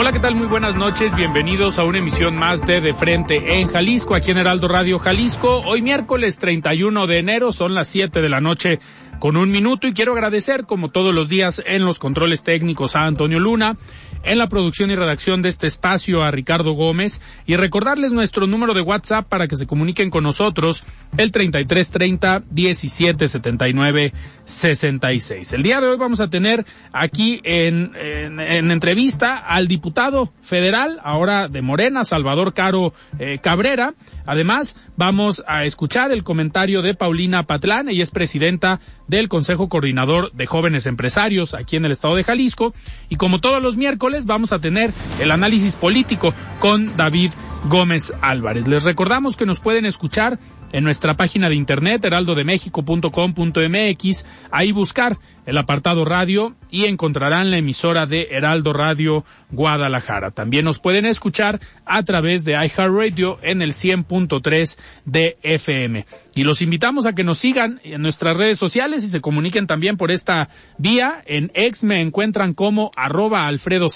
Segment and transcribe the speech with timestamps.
[0.00, 0.34] Hola, ¿qué tal?
[0.34, 1.14] Muy buenas noches.
[1.14, 5.60] Bienvenidos a una emisión más de De Frente en Jalisco, aquí en Heraldo Radio Jalisco.
[5.60, 8.78] Hoy miércoles 31 de enero, son las 7 de la noche
[9.18, 13.02] con un minuto y quiero agradecer, como todos los días, en los controles técnicos a
[13.02, 13.76] Antonio Luna,
[14.22, 18.74] en la producción y redacción de este espacio a Ricardo Gómez y recordarles nuestro número
[18.74, 20.82] de WhatsApp para que se comuniquen con nosotros
[21.16, 24.12] el 3330 1779
[24.44, 25.52] 66.
[25.52, 31.48] El día de hoy vamos a tener aquí en, en, entrevista al diputado federal, ahora
[31.48, 33.94] de Morena, Salvador Caro eh, Cabrera.
[34.26, 40.32] Además, vamos a escuchar el comentario de Paulina Patlán, ella es presidenta del Consejo Coordinador
[40.32, 42.72] de Jóvenes Empresarios aquí en el estado de Jalisco.
[43.08, 47.32] Y como todos los miércoles vamos a tener el análisis político con David
[47.68, 48.66] Gómez Álvarez.
[48.66, 50.38] Les recordamos que nos pueden escuchar
[50.72, 58.06] en nuestra página de internet heraldodemexico.com.mx, ahí buscar el apartado radio y encontrarán la emisora
[58.06, 60.30] de Heraldo Radio Guadalajara.
[60.30, 66.06] También nos pueden escuchar a través de iHeartRadio en el 100.3 de FM.
[66.36, 69.96] Y los invitamos a que nos sigan en nuestras redes sociales y se comuniquen también
[69.96, 70.48] por esta
[70.78, 71.22] vía.
[71.26, 73.88] En X me encuentran como arroba Alfredo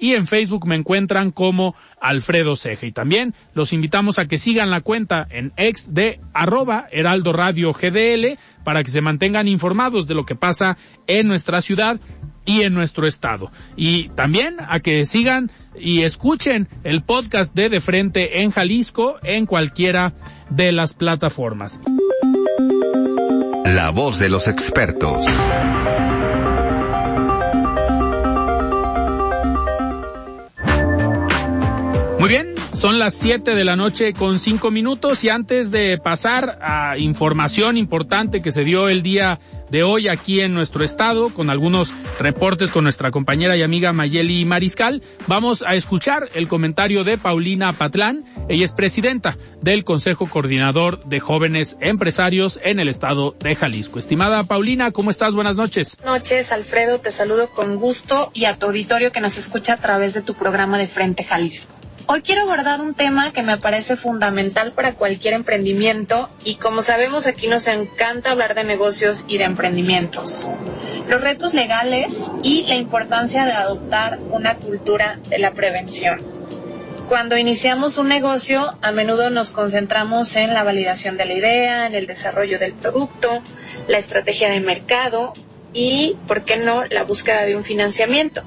[0.00, 2.86] y en Facebook me encuentran como Alfredo Ceja.
[2.86, 7.72] Y también los invitamos a que sigan la cuenta en ex de arroba Heraldo Radio
[7.72, 12.00] GDL para que se mantengan informados de lo que pasa en nuestra ciudad
[12.46, 13.52] y en nuestro estado.
[13.76, 19.46] Y también a que sigan y escuchen el podcast de De Frente en Jalisco en
[19.46, 20.14] cualquiera
[20.48, 21.80] de las plataformas.
[23.64, 25.26] La voz de los expertos.
[32.20, 36.58] Muy bien, son las 7 de la noche con 5 minutos y antes de pasar
[36.60, 41.48] a información importante que se dio el día de hoy aquí en nuestro estado, con
[41.48, 47.16] algunos reportes con nuestra compañera y amiga Mayeli Mariscal, vamos a escuchar el comentario de
[47.16, 48.26] Paulina Patlán.
[48.50, 53.98] Ella es presidenta del Consejo Coordinador de Jóvenes Empresarios en el estado de Jalisco.
[53.98, 55.34] Estimada Paulina, ¿cómo estás?
[55.34, 55.96] Buenas noches.
[56.04, 60.12] Noches, Alfredo, te saludo con gusto y a tu auditorio que nos escucha a través
[60.12, 61.79] de tu programa de Frente Jalisco.
[62.06, 67.26] Hoy quiero abordar un tema que me parece fundamental para cualquier emprendimiento y como sabemos
[67.26, 70.48] aquí nos encanta hablar de negocios y de emprendimientos.
[71.08, 76.20] Los retos legales y la importancia de adoptar una cultura de la prevención.
[77.08, 81.94] Cuando iniciamos un negocio, a menudo nos concentramos en la validación de la idea, en
[81.94, 83.42] el desarrollo del producto,
[83.88, 85.32] la estrategia de mercado
[85.72, 88.42] y, ¿por qué no?, la búsqueda de un financiamiento.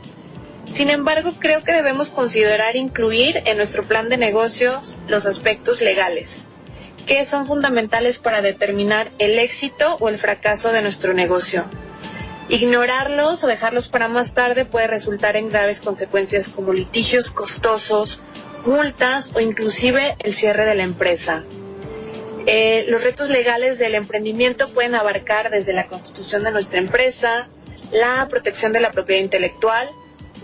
[0.68, 6.46] Sin embargo, creo que debemos considerar incluir en nuestro plan de negocios los aspectos legales,
[7.06, 11.66] que son fundamentales para determinar el éxito o el fracaso de nuestro negocio.
[12.50, 18.22] Ignorarlos o dejarlos para más tarde puede resultar en graves consecuencias como litigios costosos,
[18.66, 21.44] multas o inclusive el cierre de la empresa.
[22.46, 27.48] Eh, los retos legales del emprendimiento pueden abarcar desde la constitución de nuestra empresa,
[27.92, 29.90] la protección de la propiedad intelectual,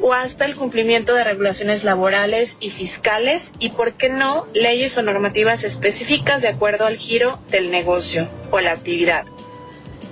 [0.01, 5.01] o hasta el cumplimiento de regulaciones laborales y fiscales y, por qué no, leyes o
[5.01, 9.25] normativas específicas de acuerdo al giro del negocio o la actividad.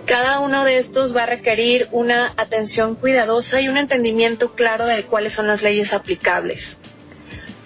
[0.06, 5.04] Cada uno de estos va a requerir una atención cuidadosa y un entendimiento claro de
[5.04, 6.80] cuáles son las leyes aplicables.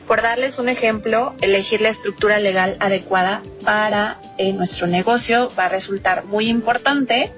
[0.07, 5.69] Por darles un ejemplo, elegir la estructura legal adecuada para eh, nuestro negocio va a
[5.69, 7.31] resultar muy importante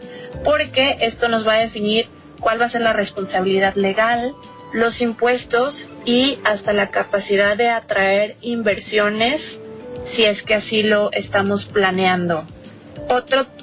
[0.43, 2.07] porque esto nos va a definir
[2.39, 4.33] cuál va a ser la responsabilidad legal,
[4.73, 9.59] los impuestos y hasta la capacidad de atraer inversiones
[10.03, 12.43] si es que así lo estamos planeando.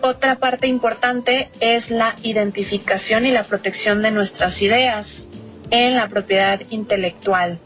[0.03, 5.27] otra parte importante es la identificación y la protección de nuestras ideas.
[5.73, 7.61] en la propiedad intelectual.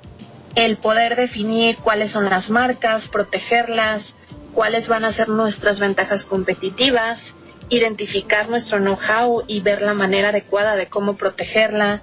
[0.55, 4.15] El poder definir cuáles son las marcas, protegerlas,
[4.53, 7.35] cuáles van a ser nuestras ventajas competitivas,
[7.71, 12.03] identificar nuestro know-how y ver la manera adecuada de cómo protegerla,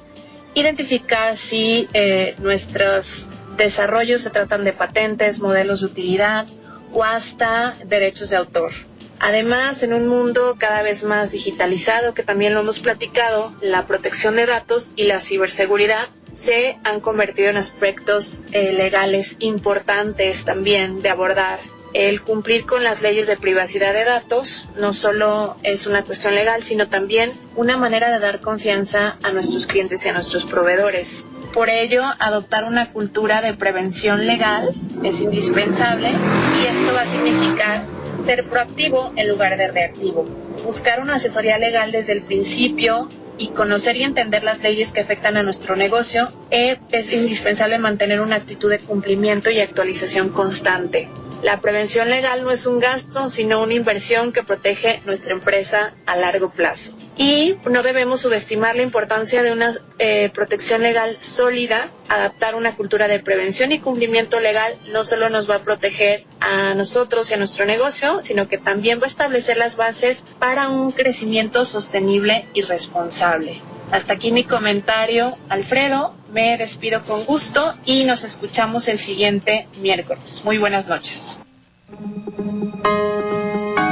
[0.53, 3.27] identificar si eh, nuestros
[3.57, 6.47] desarrollos se tratan de patentes, modelos de utilidad
[6.93, 8.71] o hasta derechos de autor.
[9.19, 14.35] Además, en un mundo cada vez más digitalizado, que también lo hemos platicado, la protección
[14.35, 21.09] de datos y la ciberseguridad se han convertido en aspectos eh, legales importantes también de
[21.09, 21.59] abordar
[21.93, 26.63] el cumplir con las leyes de privacidad de datos no solo es una cuestión legal,
[26.63, 31.27] sino también una manera de dar confianza a nuestros clientes y a nuestros proveedores.
[31.53, 34.73] Por ello, adoptar una cultura de prevención legal
[35.03, 37.85] es indispensable y esto va a significar
[38.23, 40.23] ser proactivo en lugar de reactivo.
[40.63, 45.35] Buscar una asesoría legal desde el principio y conocer y entender las leyes que afectan
[45.35, 51.09] a nuestro negocio, eh, es indispensable mantener una actitud de cumplimiento y actualización constante.
[51.41, 56.15] La prevención legal no es un gasto, sino una inversión que protege nuestra empresa a
[56.15, 56.95] largo plazo.
[57.17, 61.89] Y no debemos subestimar la importancia de una eh, protección legal sólida.
[62.09, 66.75] Adaptar una cultura de prevención y cumplimiento legal no solo nos va a proteger a
[66.75, 70.91] nosotros y a nuestro negocio, sino que también va a establecer las bases para un
[70.91, 73.61] crecimiento sostenible y responsable.
[73.91, 76.15] Hasta aquí mi comentario, Alfredo.
[76.31, 80.43] Me despido con gusto y nos escuchamos el siguiente miércoles.
[80.45, 81.37] Muy buenas noches.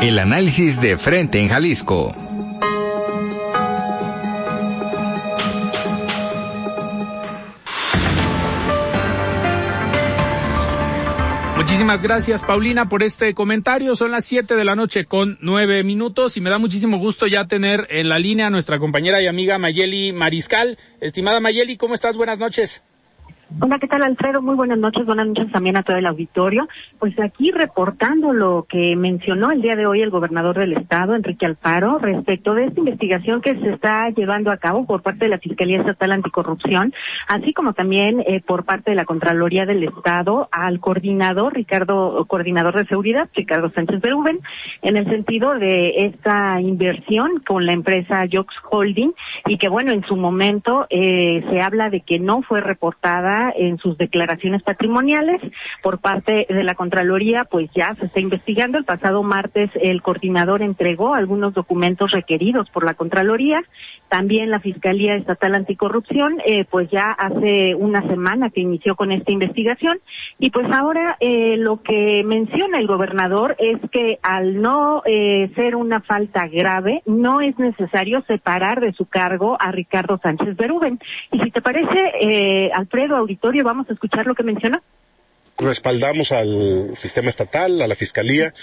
[0.02, 2.14] El análisis de frente en Jalisco.
[11.70, 13.96] Muchísimas gracias, Paulina, por este comentario.
[13.96, 17.46] Son las 7 de la noche con nueve minutos y me da muchísimo gusto ya
[17.46, 20.80] tener en la línea a nuestra compañera y amiga Mayeli Mariscal.
[21.00, 22.18] Estimada Mayeli, ¿cómo estás?
[22.18, 22.82] Buenas noches.
[23.58, 24.44] Hola, ¿qué tal Alfredo?
[24.44, 26.70] Muy buenas noches, buenas noches también a todo el auditorio.
[27.00, 31.48] Pues aquí reportando lo que mencionó el día de hoy el gobernador del estado, Enrique
[31.48, 35.40] Alfaro, respecto de esta investigación que se está llevando a cabo por parte de la
[35.40, 36.94] Fiscalía Estatal Anticorrupción,
[37.28, 42.76] así como también eh, por parte de la Contraloría del Estado al coordinador, Ricardo, coordinador
[42.76, 44.42] de seguridad, Ricardo Sánchez Berúben,
[44.84, 49.12] en el sentido de esta inversión con la empresa Jox Holding
[49.48, 53.78] y que bueno, en su momento eh, se habla de que no fue reportada en
[53.78, 55.42] sus declaraciones patrimoniales.
[55.82, 58.78] Por parte de la Contraloría, pues ya se está investigando.
[58.78, 63.64] El pasado martes el coordinador entregó algunos documentos requeridos por la Contraloría.
[64.10, 69.32] También la Fiscalía Estatal Anticorrupción, eh, pues ya hace una semana que inició con esta
[69.32, 70.00] investigación.
[70.40, 75.76] Y pues ahora eh, lo que menciona el gobernador es que al no eh, ser
[75.76, 81.00] una falta grave, no es necesario separar de su cargo a Ricardo Sánchez Berúben.
[81.32, 83.16] Y si te parece, Alfredo,
[83.64, 84.82] vamos a escuchar lo que menciona
[85.60, 88.54] respaldamos al sistema estatal, a la fiscalía,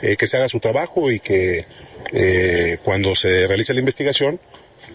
[0.00, 1.66] eh, que se haga su trabajo y que
[2.12, 4.38] eh, cuando se realice la investigación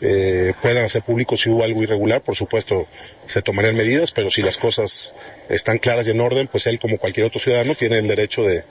[0.02, 2.22] eh, puedan hacer público si hubo algo irregular.
[2.22, 2.88] Por supuesto,
[3.26, 5.16] se tomarían medidas, pero si las cosas
[5.50, 8.64] están claras y en orden, pues él, como cualquier otro ciudadano, tiene el derecho de,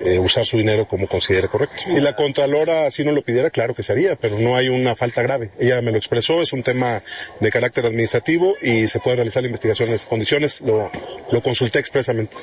[0.00, 1.82] eh, usar su dinero como considere correcto.
[1.88, 4.94] Y la Contralora, si no lo pidiera, claro que se haría, pero no hay una
[4.94, 5.50] falta grave.
[5.58, 7.02] Ella me lo expresó, es un tema
[7.40, 10.60] de carácter administrativo y se puede realizar la investigación en esas condiciones.
[10.60, 10.90] Lo,
[11.30, 12.36] lo consulté expresamente.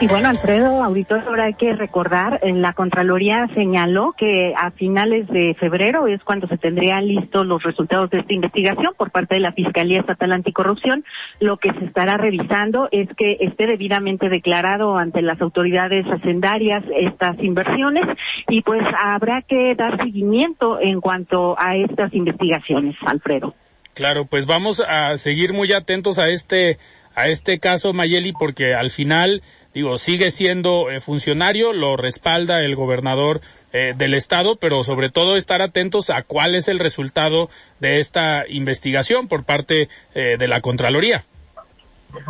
[0.00, 5.26] Y bueno, Alfredo, auditor, ahora hay que recordar, en la Contraloría señaló que a finales
[5.28, 9.40] de febrero es cuando se tendrían listos los resultados de esta investigación por parte de
[9.40, 11.04] la Fiscalía Estatal Anticorrupción.
[11.38, 17.38] Lo que se estará revisando es que esté debidamente declarado ante las autoridades hacendarias estas
[17.38, 18.04] inversiones
[18.48, 23.54] y pues habrá que dar seguimiento en cuanto a estas investigaciones, Alfredo.
[23.94, 26.78] Claro, pues vamos a seguir muy atentos a este
[27.14, 29.40] a este caso Mayeli porque al final
[29.74, 33.40] digo, sigue siendo eh, funcionario, lo respalda el gobernador
[33.72, 37.50] eh, del estado, pero sobre todo estar atentos a cuál es el resultado
[37.80, 41.24] de esta investigación por parte eh, de la Contraloría.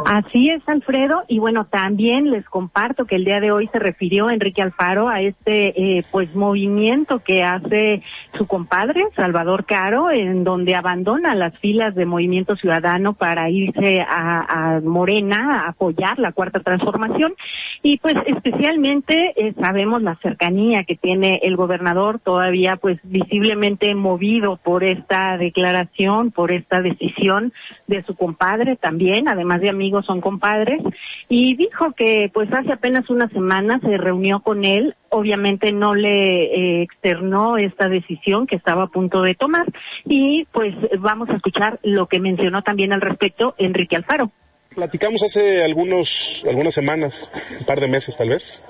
[0.07, 1.25] Así es, Alfredo.
[1.29, 5.21] Y bueno, también les comparto que el día de hoy se refirió Enrique Alfaro a
[5.21, 8.03] este eh, pues movimiento que hace
[8.37, 14.81] su compadre Salvador Caro, en donde abandona las filas de Movimiento Ciudadano para irse a,
[14.83, 17.35] Morena a apoyar la cuarta transformación.
[17.83, 24.57] Y pues especialmente eh, sabemos la cercanía que tiene el gobernador, todavía pues visiblemente movido
[24.57, 27.53] por esta declaración, por esta decisión
[27.87, 30.81] de su compadre también, además de amigos, son compadres,
[31.29, 36.45] y dijo que pues hace apenas una semana se reunió con él, obviamente no le
[36.45, 39.67] eh, externó esta decisión que estaba a punto de tomar,
[40.05, 44.31] y pues vamos a escuchar lo que mencionó también al respecto Enrique Alfaro.
[44.75, 48.65] Platicamos hace algunos, algunas semanas, un par de meses tal vez,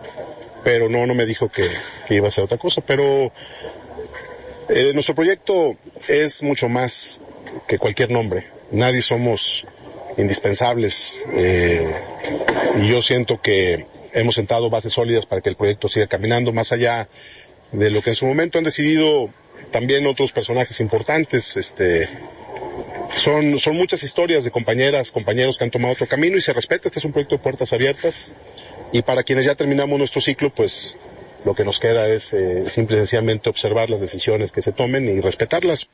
[0.63, 1.67] pero no, no me dijo que,
[2.11, 3.33] iba a ser otra cosa, pero
[4.69, 5.77] eh, nuestro proyecto
[6.09, 7.23] es mucho más
[7.67, 8.49] que cualquier nombre.
[8.71, 9.67] Nadie somos
[10.17, 11.91] indispensables eh,
[12.81, 16.73] y yo siento que hemos sentado bases sólidas para que el proyecto siga caminando más
[16.73, 17.09] allá
[17.73, 19.31] de lo que en su momento han decidido
[19.71, 22.09] también otros personajes importantes, este,
[23.17, 26.89] son, son muchas historias de compañeras, compañeros que han tomado otro camino y se respeta.
[26.89, 28.35] Este es un proyecto de puertas abiertas.
[28.93, 30.97] Y para quienes ya terminamos nuestro ciclo, pues
[31.45, 35.09] lo que nos queda es eh, simple y sencillamente observar las decisiones que se tomen
[35.09, 35.89] y respetarlas.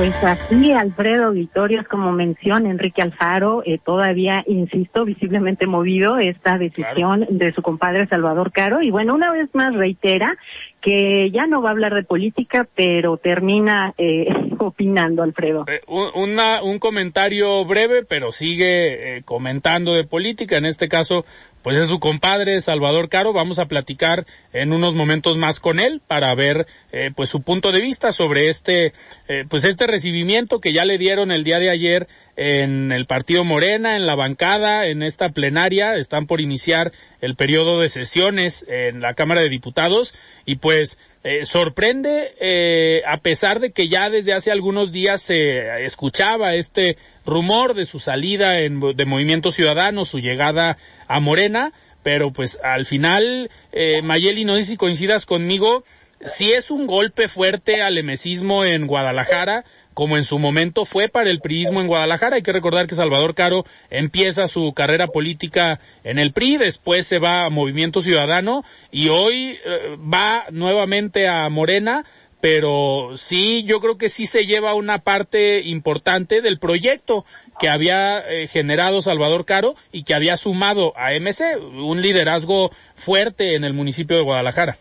[0.00, 7.26] Pues así, Alfredo Vitorios, como menciona Enrique Alfaro, eh, todavía, insisto, visiblemente movido esta decisión
[7.28, 8.80] de su compadre Salvador Caro.
[8.80, 10.38] Y bueno, una vez más reitera
[10.80, 14.26] que ya no va a hablar de política, pero termina eh,
[14.58, 15.66] opinando, Alfredo.
[15.68, 20.56] Eh, una, un comentario breve, pero sigue eh, comentando de política.
[20.56, 21.24] En este caso,
[21.62, 23.32] pues es su compadre Salvador Caro.
[23.32, 27.72] Vamos a platicar en unos momentos más con él para ver eh, pues su punto
[27.72, 28.92] de vista sobre este
[29.28, 33.44] eh, pues este recibimiento que ya le dieron el día de ayer en el partido
[33.44, 35.96] Morena, en la bancada, en esta plenaria.
[35.96, 40.14] Están por iniciar el periodo de sesiones en la Cámara de Diputados.
[40.46, 45.84] Y pues eh, sorprende eh, a pesar de que ya desde hace algunos días se
[45.84, 46.96] escuchaba este
[47.26, 51.72] rumor de su salida en, de Movimiento Ciudadano, su llegada a Morena,
[52.02, 55.84] pero pues al final, eh, Mayeli, no sé si coincidas conmigo,
[56.26, 59.64] si es un golpe fuerte al emesismo en Guadalajara,
[60.00, 62.36] como en su momento fue para el priismo en Guadalajara.
[62.36, 67.18] Hay que recordar que Salvador Caro empieza su carrera política en el PRI, después se
[67.18, 72.06] va a Movimiento Ciudadano y hoy eh, va nuevamente a Morena,
[72.40, 77.26] pero sí, yo creo que sí se lleva una parte importante del proyecto
[77.58, 83.54] que había eh, generado Salvador Caro y que había sumado a MC, un liderazgo fuerte
[83.54, 84.78] en el municipio de Guadalajara.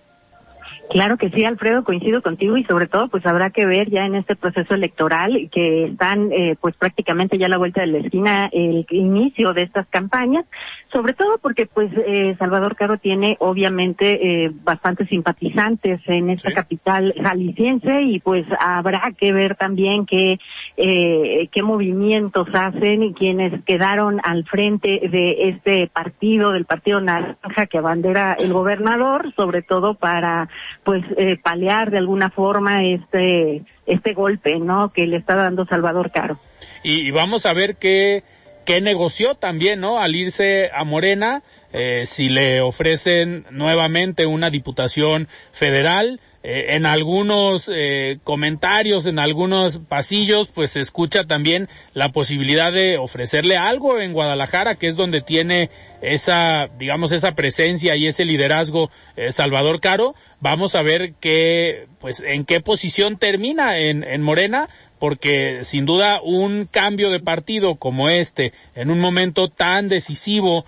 [0.89, 4.15] Claro que sí, Alfredo, coincido contigo y sobre todo pues habrá que ver ya en
[4.15, 8.49] este proceso electoral que están eh, pues prácticamente ya a la vuelta de la esquina
[8.51, 10.45] el inicio de estas campañas,
[10.91, 17.13] sobre todo porque pues eh, Salvador Caro tiene obviamente eh, bastantes simpatizantes en esta capital
[17.21, 20.39] jalisciense y pues habrá que ver también qué,
[20.75, 27.67] eh, qué movimientos hacen y quienes quedaron al frente de este partido, del partido naranja
[27.67, 30.49] que abandera el gobernador, sobre todo para
[30.83, 36.11] pues eh, paliar de alguna forma este este golpe no que le está dando Salvador
[36.11, 36.37] Caro.
[36.83, 38.23] Y, vamos a ver qué
[38.65, 41.41] qué negoció también no al irse a Morena
[41.73, 49.79] eh, si le ofrecen nuevamente una diputación federal eh, en algunos eh, comentarios, en algunos
[49.79, 55.19] pasillos, pues se escucha también la posibilidad de ofrecerle algo en Guadalajara, que es donde
[55.19, 55.69] tiene
[56.01, 60.15] esa, digamos, esa presencia y ese liderazgo eh, Salvador Caro.
[60.39, 66.21] Vamos a ver qué, pues, en qué posición termina en, en Morena, porque sin duda
[66.21, 70.65] un cambio de partido como este, en un momento tan decisivo,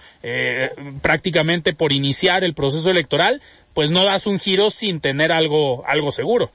[1.01, 3.41] prácticamente por iniciar el proceso electoral,
[3.73, 6.51] pues no das un giro sin tener algo, algo seguro.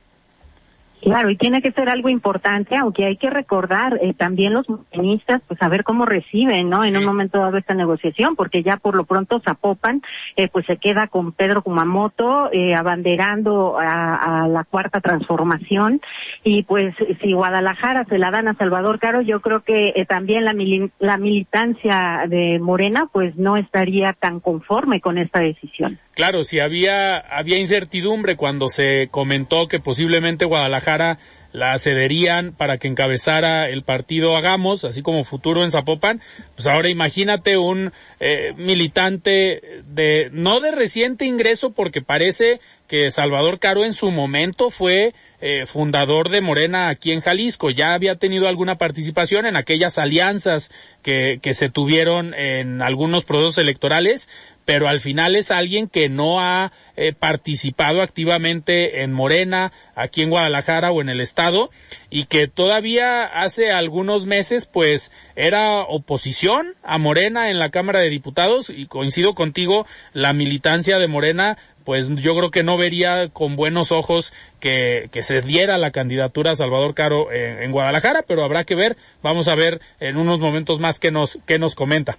[1.03, 5.43] Claro, y tiene que ser algo importante, aunque hay que recordar eh, también los morenistas,
[5.47, 6.85] pues a ver cómo reciben, ¿no?
[6.85, 10.03] En un momento dado esta negociación, porque ya por lo pronto Zapopan,
[10.37, 16.01] eh, pues se queda con Pedro Kumamoto, eh, abanderando a, la cuarta transformación,
[16.43, 20.45] y pues si Guadalajara se la dan a Salvador Caro, yo creo que eh, también
[20.45, 20.57] la,
[20.99, 26.01] la militancia de Morena, pues no estaría tan conforme con esta decisión.
[26.17, 31.19] Claro, si había, había incertidumbre cuando se comentó que posiblemente Guadalajara
[31.53, 36.23] la cederían para que encabezara el partido Hagamos, así como futuro en Zapopan,
[36.55, 43.59] pues ahora imagínate un eh, militante de, no de reciente ingreso, porque parece que Salvador
[43.59, 47.69] Caro en su momento fue eh, fundador de Morena aquí en Jalisco.
[47.69, 50.71] Ya había tenido alguna participación en aquellas alianzas
[51.03, 54.29] que, que se tuvieron en algunos procesos electorales,
[54.67, 60.31] pero al final es alguien que no ha eh, participado activamente en Morena, aquí en
[60.31, 61.71] Guadalajara o en el estado,
[62.11, 68.11] y que todavía hace algunos meses pues era oposición a Morena en la Cámara de
[68.11, 73.55] Diputados, y coincido contigo, la militancia de Morena pues yo creo que no vería con
[73.55, 78.65] buenos ojos que, se diera la candidatura a Salvador Caro en, en Guadalajara, pero habrá
[78.65, 82.19] que ver, vamos a ver en unos momentos más qué nos, qué nos comenta.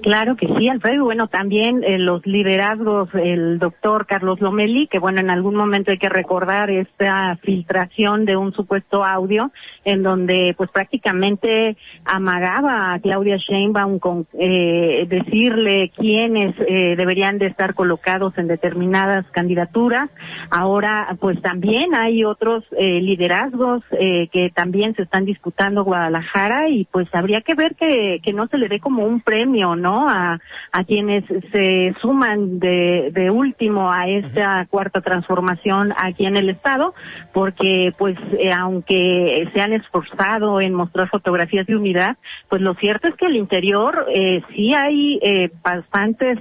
[0.00, 1.04] Claro que sí, Alfredo.
[1.04, 5.98] Bueno, también eh, los liderazgos, el doctor Carlos Lomeli, que bueno, en algún momento hay
[5.98, 9.52] que recordar esta filtración de un supuesto audio
[9.84, 17.46] en donde pues prácticamente amagaba a Claudia Sheinbaum con eh, decirle quiénes eh, deberían de
[17.46, 20.08] estar colocados en determinadas candidaturas.
[20.50, 27.42] Ahora pues también hay otros liderazgos que también se están disputando Guadalajara y pues habría
[27.42, 30.08] que ver que no se le dé como un premio, ¿no?
[30.08, 30.40] A,
[30.72, 36.94] a quienes se suman de, de último a esta cuarta transformación aquí en el Estado,
[37.32, 42.16] porque pues eh, aunque se han esforzado en mostrar fotografías de unidad,
[42.48, 46.38] pues lo cierto es que al interior eh, sí hay eh, bastantes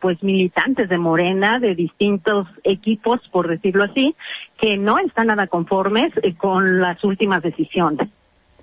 [0.00, 4.14] pues militantes de Morena, de distintos equipos, por decirlo así,
[4.56, 8.08] que no están nada conformes con las últimas decisiones.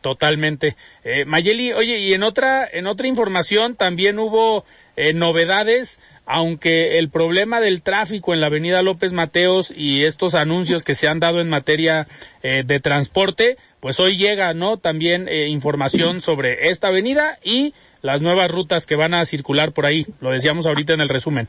[0.01, 0.75] Totalmente.
[1.03, 4.65] Eh, Mayeli, oye, y en otra, en otra información también hubo
[5.01, 10.83] eh, novedades, aunque el problema del tráfico en la avenida López Mateos y estos anuncios
[10.83, 12.05] que se han dado en materia
[12.43, 14.77] eh, de transporte, pues hoy llega, ¿no?
[14.77, 19.85] También eh, información sobre esta avenida y las nuevas rutas que van a circular por
[19.85, 20.05] ahí.
[20.19, 21.47] Lo decíamos ahorita en el resumen.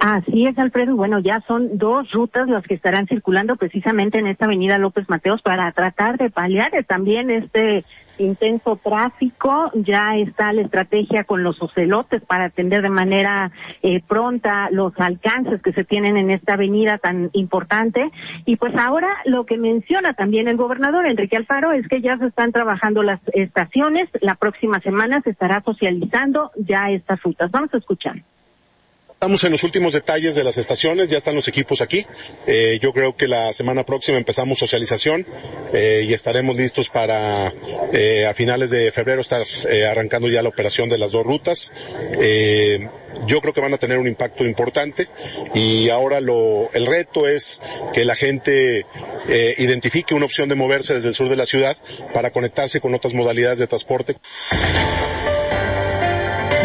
[0.00, 0.94] Así es, Alfredo.
[0.94, 5.42] Bueno, ya son dos rutas las que estarán circulando precisamente en esta avenida López Mateos
[5.42, 7.84] para tratar de paliar también este
[8.18, 9.72] intenso tráfico.
[9.74, 13.50] Ya está la estrategia con los ocelotes para atender de manera
[13.82, 18.12] eh, pronta los alcances que se tienen en esta avenida tan importante.
[18.44, 22.26] Y pues ahora lo que menciona también el gobernador Enrique Alfaro es que ya se
[22.26, 24.08] están trabajando las estaciones.
[24.20, 27.50] La próxima semana se estará socializando ya estas rutas.
[27.50, 28.22] Vamos a escuchar.
[29.18, 32.06] Estamos en los últimos detalles de las estaciones, ya están los equipos aquí.
[32.46, 35.26] Eh, yo creo que la semana próxima empezamos socialización
[35.72, 37.52] eh, y estaremos listos para
[37.92, 39.42] eh, a finales de febrero estar
[39.90, 41.72] arrancando ya la operación de las dos rutas.
[43.26, 45.08] Yo creo que van a tener un impacto importante
[45.52, 47.60] y ahora lo, el reto es
[47.92, 48.86] que la gente
[49.58, 51.76] identifique una opción de moverse desde el sur de la ciudad
[52.14, 54.14] para conectarse con otras modalidades de transporte.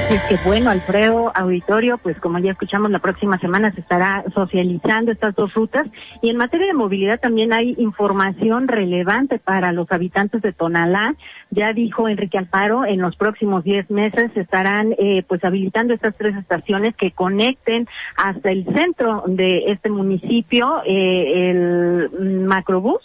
[0.10, 5.12] Así que bueno, Alfredo Auditorio, pues como ya escuchamos, la próxima semana se estará socializando
[5.12, 5.88] estas dos rutas
[6.22, 11.16] y en materia de movilidad también hay información relevante para los habitantes de Tonalá.
[11.52, 16.16] Ya dijo Enrique Alfaro, en los próximos 10 meses se estarán eh, pues habilitando estas
[16.16, 17.88] tres estaciones que conecten
[18.18, 23.02] hasta el centro de este municipio eh, el macrobús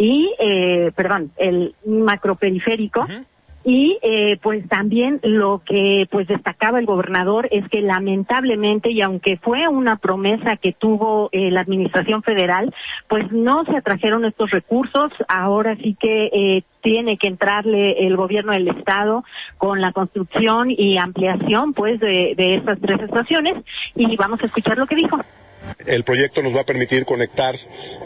[0.00, 3.02] y, eh, perdón, el macroperiférico.
[3.02, 3.29] Uh.
[3.62, 9.36] Y eh, pues también lo que pues destacaba el gobernador es que lamentablemente y aunque
[9.36, 12.74] fue una promesa que tuvo eh, la administración federal,
[13.06, 15.12] pues no se atrajeron estos recursos.
[15.28, 19.24] Ahora sí que eh, tiene que entrarle el gobierno del estado
[19.58, 23.54] con la construcción y ampliación pues de, de estas tres estaciones
[23.94, 25.20] y vamos a escuchar lo que dijo.
[25.86, 27.56] El proyecto nos va a permitir conectar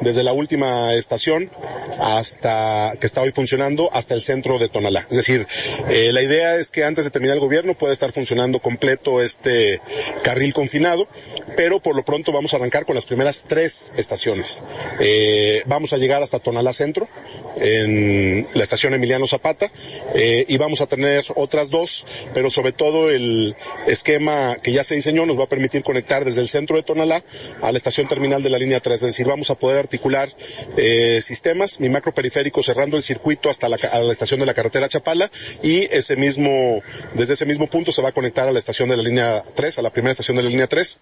[0.00, 1.50] desde la última estación
[1.98, 5.06] hasta que está hoy funcionando hasta el centro de Tonalá.
[5.10, 5.46] Es decir,
[5.88, 9.80] eh, la idea es que antes de terminar el gobierno pueda estar funcionando completo este
[10.22, 11.08] carril confinado,
[11.56, 14.62] pero por lo pronto vamos a arrancar con las primeras tres estaciones.
[15.00, 17.08] Eh, vamos a llegar hasta Tonalá Centro,
[17.56, 19.70] en la estación Emiliano Zapata,
[20.14, 24.94] eh, y vamos a tener otras dos, pero sobre todo el esquema que ya se
[24.94, 27.24] diseñó nos va a permitir conectar desde el centro de Tonalá
[27.60, 30.30] a la estación terminal de la línea 3, es decir, vamos a poder articular
[30.76, 34.54] eh, sistemas, mi macro periférico cerrando el circuito hasta la, a la estación de la
[34.54, 35.30] carretera Chapala
[35.62, 36.82] y ese mismo,
[37.14, 39.78] desde ese mismo punto se va a conectar a la estación de la línea 3,
[39.78, 41.00] a la primera estación de la línea 3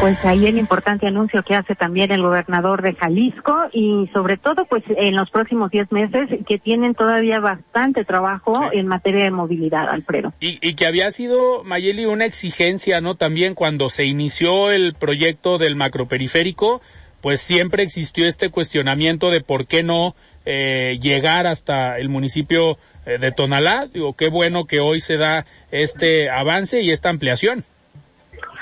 [0.00, 4.64] pues ahí el importante anuncio que hace también el gobernador de Jalisco y sobre todo
[4.64, 8.78] pues en los próximos 10 meses que tienen todavía bastante trabajo sí.
[8.78, 10.32] en materia de movilidad, Alfredo.
[10.40, 13.14] Y, y, que había sido, Mayeli, una exigencia, ¿no?
[13.14, 16.80] También cuando se inició el proyecto del macroperiférico,
[17.20, 20.14] pues siempre existió este cuestionamiento de por qué no
[20.46, 23.86] eh, llegar hasta el municipio eh, de Tonalá.
[23.92, 27.64] Digo, qué bueno que hoy se da este avance y esta ampliación.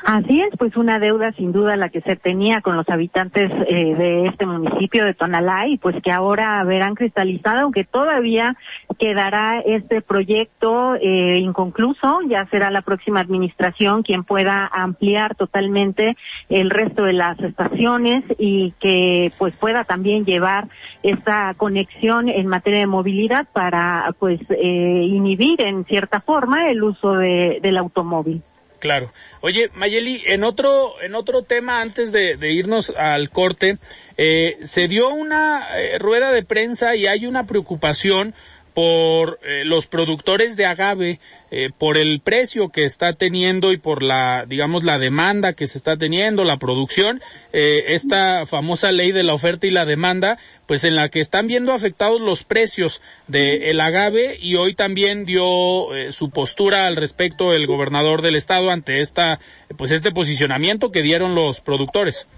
[0.04, 3.94] Así es, pues una deuda sin duda la que se tenía con los habitantes eh,
[3.94, 8.56] de este municipio de Tonalá y pues que ahora verán cristalizado, aunque todavía
[8.98, 16.16] quedará este proyecto eh, inconcluso, ya será la próxima administración quien pueda ampliar totalmente
[16.48, 20.68] el resto de las estaciones y que pues pueda también llevar
[21.02, 27.14] esta conexión en materia de movilidad para pues eh, inhibir en cierta forma el uso
[27.14, 28.42] de, del automóvil.
[28.78, 29.12] Claro.
[29.40, 33.78] Oye, Mayeli, en otro, en otro tema, antes de, irnos al corte,
[34.16, 38.34] eh, se dio una eh, rueda de prensa y hay una preocupación
[38.78, 41.18] por eh, los productores de agave,
[41.50, 45.78] eh, por el precio que está teniendo y por la, digamos, la demanda que se
[45.78, 47.20] está teniendo, la producción,
[47.52, 51.48] eh, esta famosa ley de la oferta y la demanda, pues en la que están
[51.48, 57.52] viendo afectados los precios del el agave y hoy también dio su postura al respecto
[57.52, 59.40] el gobernador del estado ante esta,
[59.76, 62.28] pues este posicionamiento que dieron los productores.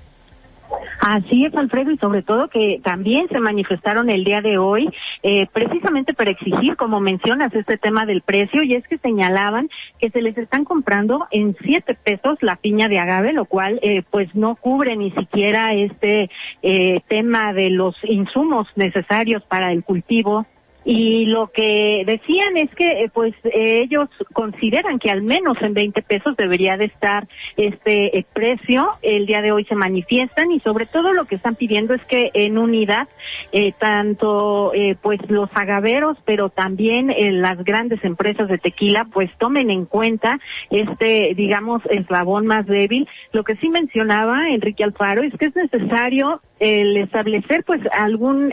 [1.00, 4.90] Así es, Alfredo, y sobre todo que también se manifestaron el día de hoy,
[5.22, 10.10] eh, precisamente para exigir, como mencionas, este tema del precio, y es que señalaban que
[10.10, 14.34] se les están comprando en siete pesos la piña de agave, lo cual eh, pues
[14.34, 16.28] no cubre ni siquiera este
[16.60, 20.46] eh, tema de los insumos necesarios para el cultivo
[20.84, 26.00] y lo que decían es que eh, pues ellos consideran que al menos en 20
[26.02, 28.90] pesos debería de estar este eh, precio.
[29.02, 32.30] El día de hoy se manifiestan y sobre todo lo que están pidiendo es que
[32.32, 33.08] en unidad
[33.52, 39.84] eh, tanto pues los agaveros pero también las grandes empresas de tequila pues tomen en
[39.84, 40.38] cuenta
[40.70, 43.08] este digamos eslabón más débil.
[43.32, 48.52] Lo que sí mencionaba Enrique Alfaro es que es necesario el establecer pues algún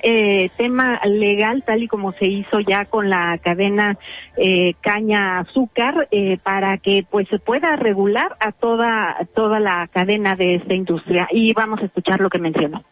[0.58, 3.98] tema legal tal y como se hizo ya con la cadena
[4.38, 10.36] eh, caña azúcar eh, para que pues se pueda regular a toda toda la cadena
[10.36, 11.28] de esta industria.
[11.32, 12.84] Y vamos a escuchar lo que mencionó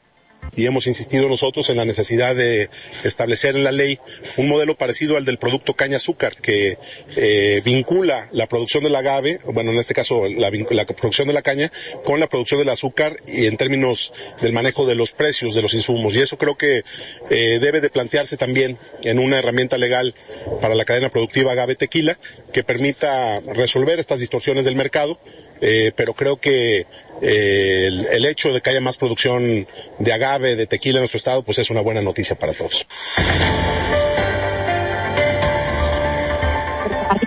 [0.56, 2.70] y hemos insistido nosotros en la necesidad de
[3.04, 4.00] establecer en la ley
[4.38, 6.78] un modelo parecido al del producto caña azúcar que
[7.16, 11.42] eh, vincula la producción del agave, bueno en este caso la, la, producción de la
[11.42, 11.72] caña
[12.04, 15.74] con la producción del azúcar y en términos del manejo de los precios de los
[15.74, 16.16] insumos.
[16.16, 16.84] Y eso creo que
[17.30, 20.14] eh, debe de plantearse también en una herramienta legal
[20.62, 22.18] para la cadena productiva agave tequila
[22.54, 25.20] que permita resolver estas distorsiones del mercado
[25.62, 26.86] eh, pero creo que
[27.22, 29.68] eh, el, hecho de que haya más producción
[30.00, 32.88] de agave, de tequila en nuestro estado, pues es una buena noticia para todos.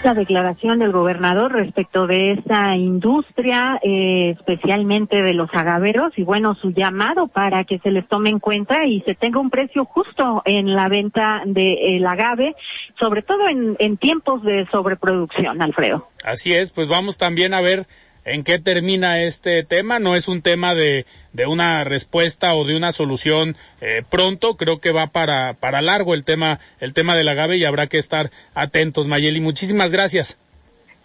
[0.05, 6.55] la declaración del gobernador respecto de esa industria, eh, especialmente de los agaveros, y bueno,
[6.55, 10.43] su llamado para que se les tome en cuenta y se tenga un precio justo
[10.45, 12.55] en la venta del agave,
[12.99, 16.09] sobre todo en, en tiempos de sobreproducción, Alfredo.
[16.25, 17.87] Así es, pues vamos también a ver
[18.29, 19.99] en qué termina este tema.
[19.99, 24.57] No es un tema de, de una respuesta o de una solución eh, pronto.
[24.57, 27.99] Creo que va para, para largo el tema, el tema del agave y habrá que
[27.99, 29.41] estar atentos, Mayeli.
[29.41, 30.39] Muchísimas gracias.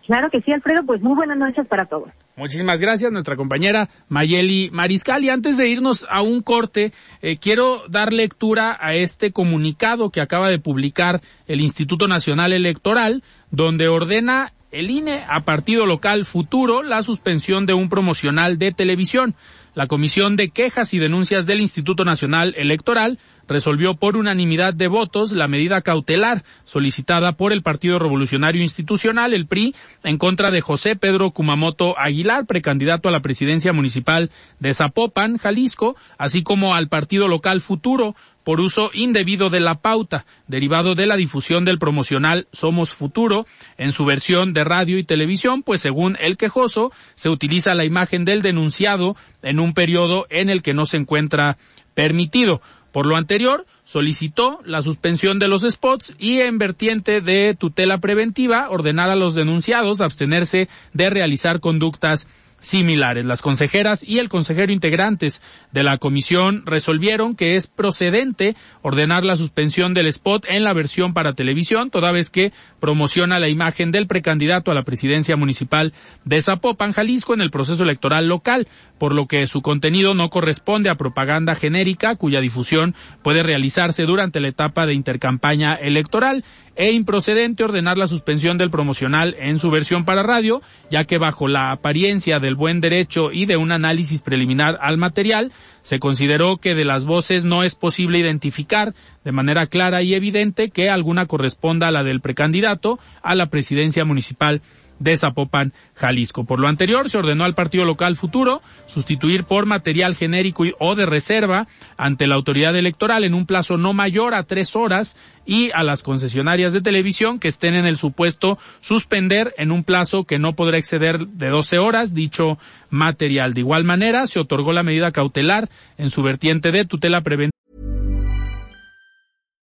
[0.06, 0.86] Claro que sí, Alfredo.
[0.86, 2.10] Pues muy buenas noches para todos.
[2.36, 5.24] Muchísimas gracias, nuestra compañera Mayeli Mariscal.
[5.24, 10.20] Y antes de irnos a un corte, eh, quiero dar lectura a este comunicado que
[10.20, 16.84] acaba de publicar el Instituto Nacional Electoral, donde ordena el INE a partido local futuro
[16.84, 19.36] la suspensión de un promocional de televisión.
[19.76, 23.20] La Comisión de Quejas y Denuncias del Instituto Nacional Electoral
[23.54, 29.48] resolvió por unanimidad de votos la medida cautelar solicitada por el Partido Revolucionario Institucional, el
[29.48, 35.38] PRI, en contra de José Pedro Kumamoto Aguilar, precandidato a la presidencia municipal de Zapopan,
[35.38, 41.06] Jalisco, así como al Partido Local Futuro, por uso indebido de la pauta, derivado de
[41.06, 43.46] la difusión del promocional Somos Futuro
[43.78, 48.26] en su versión de radio y televisión, pues según el quejoso, se utiliza la imagen
[48.26, 51.58] del denunciado en un periodo en el que no se encuentra
[51.94, 52.62] permitido.
[52.94, 58.70] Por lo anterior, solicitó la suspensión de los spots y en vertiente de tutela preventiva
[58.70, 62.30] ordenar a los denunciados abstenerse de realizar conductas
[62.64, 63.26] similares.
[63.26, 69.36] Las consejeras y el consejero integrantes de la comisión resolvieron que es procedente ordenar la
[69.36, 74.08] suspensión del spot en la versión para televisión, toda vez que promociona la imagen del
[74.08, 79.28] precandidato a la presidencia municipal de Zapopan, Jalisco, en el proceso electoral local, por lo
[79.28, 84.86] que su contenido no corresponde a propaganda genérica cuya difusión puede realizarse durante la etapa
[84.86, 90.62] de intercampaña electoral e improcedente ordenar la suspensión del promocional en su versión para radio,
[90.90, 95.52] ya que bajo la apariencia del buen derecho y de un análisis preliminar al material,
[95.82, 100.70] se consideró que de las voces no es posible identificar de manera clara y evidente
[100.70, 104.62] que alguna corresponda a la del precandidato a la presidencia municipal
[105.04, 106.46] de Zapopan, Jalisco.
[106.46, 111.06] Por lo anterior, se ordenó al partido local futuro sustituir por material genérico o de
[111.06, 115.84] reserva ante la autoridad electoral en un plazo no mayor a tres horas y a
[115.84, 120.56] las concesionarias de televisión que estén en el supuesto suspender en un plazo que no
[120.56, 122.58] podrá exceder de 12 horas dicho
[122.90, 123.54] material.
[123.54, 127.52] De igual manera, se otorgó la medida cautelar en su vertiente de tutela preventiva.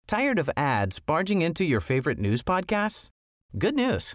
[0.06, 3.10] Tired of ads barging into your favorite news podcasts?
[3.58, 4.14] Good news.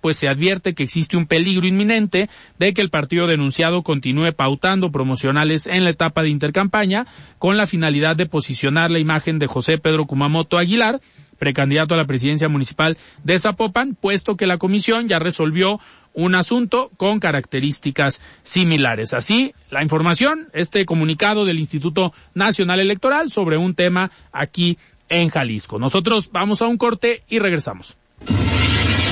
[0.00, 4.92] Pues se advierte que existe un peligro inminente de que el partido denunciado continúe pautando
[4.92, 7.06] promocionales en la etapa de intercampaña
[7.40, 11.00] con la finalidad de posicionar la imagen de José Pedro Kumamoto Aguilar,
[11.38, 15.80] precandidato a la presidencia municipal de Zapopan, puesto que la comisión ya resolvió
[16.14, 19.14] un asunto con características similares.
[19.14, 25.80] Así, la información, este comunicado del Instituto Nacional Electoral sobre un tema aquí en Jalisco.
[25.80, 27.96] Nosotros vamos a un corte y regresamos.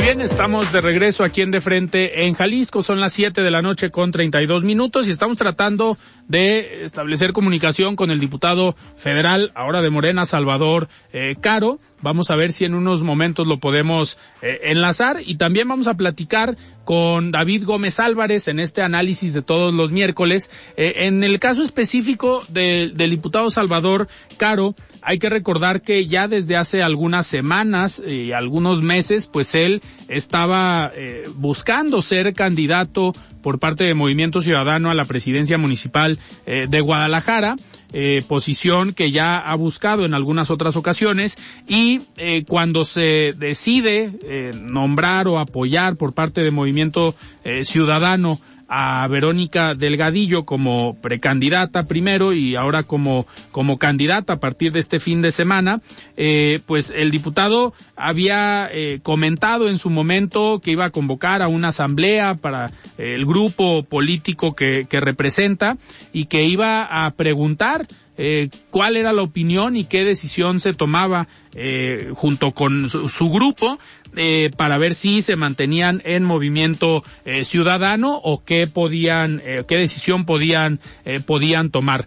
[0.00, 2.82] Muy bien, estamos de regreso aquí en De Frente en Jalisco.
[2.82, 7.96] Son las 7 de la noche con 32 minutos y estamos tratando de establecer comunicación
[7.96, 11.80] con el diputado federal, ahora de Morena, Salvador eh, Caro.
[12.00, 15.98] Vamos a ver si en unos momentos lo podemos eh, enlazar y también vamos a
[15.98, 20.50] platicar con David Gómez Álvarez en este análisis de todos los miércoles.
[20.78, 24.08] Eh, en el caso específico del diputado Salvador
[24.38, 29.82] Caro, hay que recordar que ya desde hace algunas semanas y algunos meses, pues él
[30.08, 30.92] estaba
[31.36, 37.56] buscando ser candidato por parte de Movimiento Ciudadano a la presidencia municipal eh, de Guadalajara,
[37.92, 41.36] eh, posición que ya ha buscado en algunas otras ocasiones.
[41.66, 47.14] Y eh, cuando se decide nombrar o apoyar por parte de Movimiento
[47.62, 48.40] Ciudadano
[48.72, 55.00] a Verónica Delgadillo como precandidata primero y ahora como, como candidata a partir de este
[55.00, 55.80] fin de semana,
[56.16, 61.48] eh, pues el diputado había eh, comentado en su momento que iba a convocar a
[61.48, 65.76] una asamblea para eh, el grupo político que, que representa
[66.12, 67.88] y que iba a preguntar
[68.22, 73.78] eh, cuál era la opinión y qué decisión se tomaba eh, junto con su, grupo
[74.14, 77.02] eh, para ver si se mantenían en movimiento
[77.44, 80.80] ciudadano o qué podían, qué decisión podían,
[81.24, 82.06] podían tomar.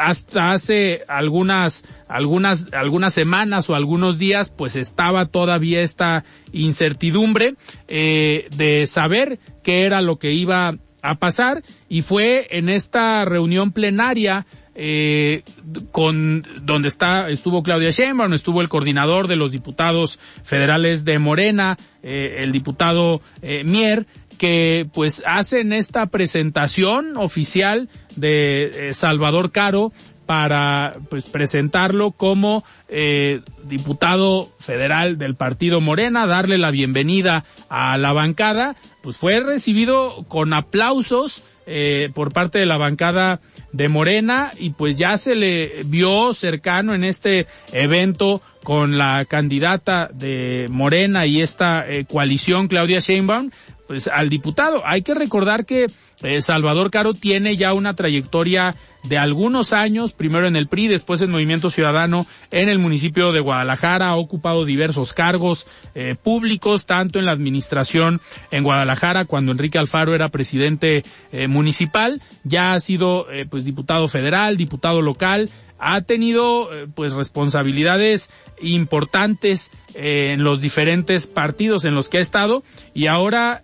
[0.00, 7.54] hasta hace algunas, algunas, algunas semanas o algunos días, pues estaba todavía esta incertidumbre
[7.86, 14.44] de saber qué era lo que iba a pasar y fue en esta reunión plenaria
[14.76, 15.42] eh,
[15.90, 21.76] con donde está estuvo Claudia Sheinbaum, estuvo el coordinador de los diputados federales de Morena,
[22.02, 29.92] eh, el diputado eh, Mier, que pues hacen esta presentación oficial de eh, Salvador Caro
[30.26, 38.12] para pues presentarlo como eh, diputado federal del partido Morena, darle la bienvenida a la
[38.12, 43.40] bancada, pues fue recibido con aplausos eh, por parte de la bancada
[43.72, 50.08] de Morena y pues ya se le vio cercano en este evento con la candidata
[50.12, 53.50] de Morena y esta eh, coalición Claudia Sheinbaum,
[53.86, 54.82] pues al diputado.
[54.84, 55.86] Hay que recordar que
[56.22, 58.74] eh, Salvador Caro tiene ya una trayectoria
[59.08, 63.40] de algunos años, primero en el PRI, después en Movimiento Ciudadano en el municipio de
[63.40, 69.78] Guadalajara, ha ocupado diversos cargos eh, públicos, tanto en la administración en Guadalajara, cuando Enrique
[69.78, 76.70] Alfaro era presidente eh, municipal, ya ha sido pues diputado federal, diputado local, ha tenido
[76.94, 82.62] pues responsabilidades importantes en los diferentes partidos en los que ha estado
[82.94, 83.62] y ahora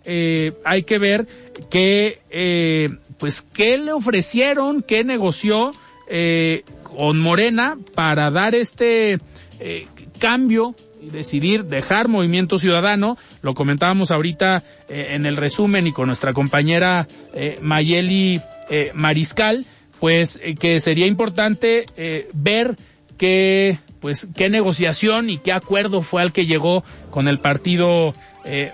[0.63, 1.27] hay que ver
[1.69, 2.89] que, eh,
[3.23, 5.71] pues, qué le ofrecieron, qué negoció
[6.09, 9.17] eh, con Morena para dar este
[9.61, 9.87] eh,
[10.19, 13.17] cambio y decidir dejar Movimiento Ciudadano.
[13.41, 19.65] Lo comentábamos ahorita eh, en el resumen y con nuestra compañera eh, Mayeli eh, Mariscal,
[20.01, 21.85] pues eh, que sería importante
[22.33, 22.75] ver
[23.17, 28.13] qué pues qué negociación y qué acuerdo fue al que llegó con el partido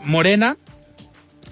[0.04, 0.58] Morena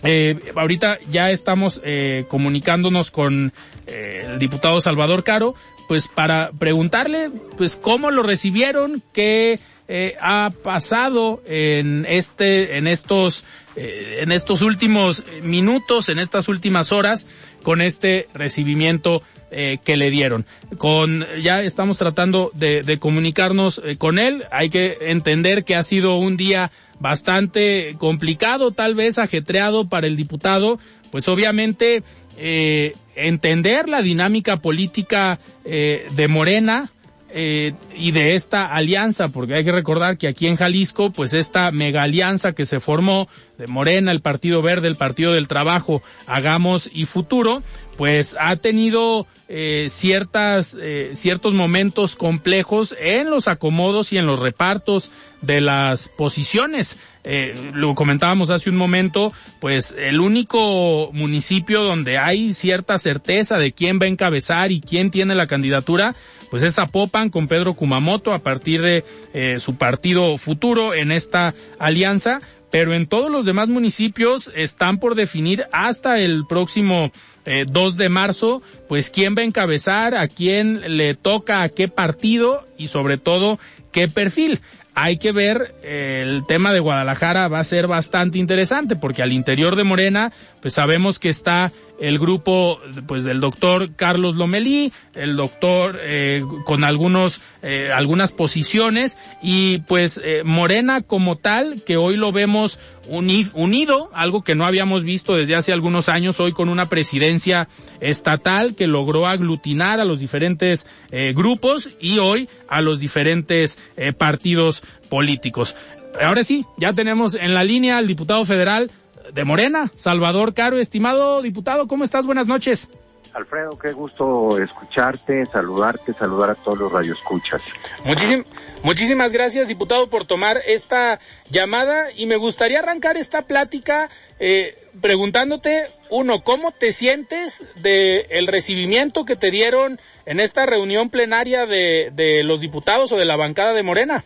[0.03, 3.53] eh, ahorita ya estamos eh, comunicándonos con
[3.87, 5.55] eh, el diputado Salvador Caro,
[5.87, 13.45] pues para preguntarle, pues cómo lo recibieron, qué eh, ha pasado en este, en estos,
[13.77, 17.25] eh, en estos últimos minutos, en estas últimas horas,
[17.63, 20.45] con este recibimiento eh, que le dieron.
[20.77, 24.45] Con ya estamos tratando de, comunicarnos eh, con él.
[24.51, 30.15] Hay que entender que ha sido un día bastante complicado, tal vez ajetreado para el
[30.15, 30.79] diputado.
[31.11, 32.03] Pues obviamente
[32.37, 36.91] eh, entender la dinámica política eh, de Morena,
[37.29, 41.71] eh, y de esta alianza, porque hay que recordar que aquí en Jalisco, pues esta
[41.71, 46.89] mega alianza que se formó de Morena, el Partido Verde, el Partido del Trabajo, Hagamos
[46.93, 47.63] y Futuro,
[47.97, 54.39] pues ha tenido eh, ciertas, eh, ciertos momentos complejos en los acomodos y en los
[54.39, 55.11] repartos
[55.41, 56.97] de las posiciones.
[57.29, 63.73] Eh, lo comentábamos hace un momento, pues el único municipio donde hay cierta certeza de
[63.73, 66.15] quién va a encabezar y quién tiene la candidatura,
[66.49, 71.53] pues es Zapopan con Pedro Kumamoto a partir de eh, su partido futuro en esta
[71.79, 72.39] alianza,
[72.71, 77.11] pero en todos los demás municipios están por definir hasta el próximo
[77.45, 81.89] eh, 2 de marzo, pues quién va a encabezar, a quién le toca, a qué
[81.89, 83.59] partido y sobre todo
[83.91, 84.61] qué perfil
[84.99, 89.75] hay que ver el tema de Guadalajara va a ser bastante interesante porque al interior
[89.75, 95.99] de Morena pues sabemos que está el grupo pues del doctor Carlos Lomelí, el doctor
[96.01, 102.31] eh, con algunos eh, algunas posiciones y pues eh, Morena como tal que hoy lo
[102.31, 106.89] vemos uni unido, algo que no habíamos visto desde hace algunos años, hoy con una
[106.89, 107.67] presidencia
[107.99, 114.13] estatal que logró aglutinar a los diferentes eh, grupos y hoy a los diferentes eh,
[114.13, 115.75] partidos políticos.
[116.21, 118.91] Ahora sí, ya tenemos en la línea al diputado federal
[119.33, 120.79] de Morena, Salvador Caro.
[120.79, 122.25] Estimado diputado, ¿cómo estás?
[122.25, 122.89] Buenas noches.
[123.37, 127.61] Alfredo, qué gusto escucharte, saludarte, saludar a todos los radioescuchas.
[128.03, 128.43] Muchísim,
[128.81, 131.19] muchísimas gracias, diputado, por tomar esta
[131.51, 138.47] llamada y me gustaría arrancar esta plática eh, preguntándote, uno, ¿cómo te sientes de el
[138.47, 143.35] recibimiento que te dieron en esta reunión plenaria de, de los diputados o de la
[143.35, 144.25] bancada de Morena?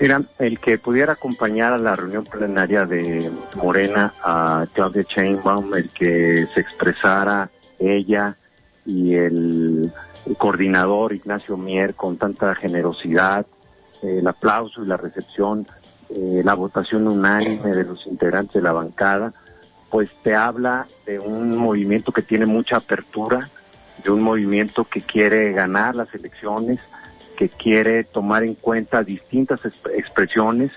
[0.00, 5.88] Mira, el que pudiera acompañar a la reunión plenaria de Morena a Claudia Sheinbaum, el
[5.90, 8.36] que se expresara ella
[8.84, 9.92] y el,
[10.26, 13.46] el coordinador Ignacio Mier con tanta generosidad,
[14.02, 15.66] eh, el aplauso y la recepción,
[16.10, 19.32] eh, la votación unánime de los integrantes de la bancada,
[19.90, 23.48] pues te habla de un movimiento que tiene mucha apertura,
[24.02, 26.80] de un movimiento que quiere ganar las elecciones,
[27.36, 30.72] que quiere tomar en cuenta distintas exp expresiones,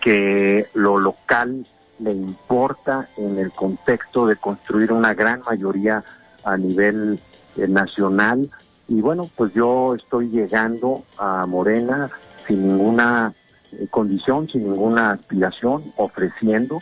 [0.00, 1.66] que lo local
[1.98, 6.02] le importa en el contexto de construir una gran mayoría
[6.44, 7.20] a nivel
[7.56, 8.50] eh, nacional.
[8.88, 12.10] Y bueno, pues yo estoy llegando a Morena
[12.46, 13.32] sin ninguna
[13.72, 16.80] eh, condición, sin ninguna aspiración, ofreciendo,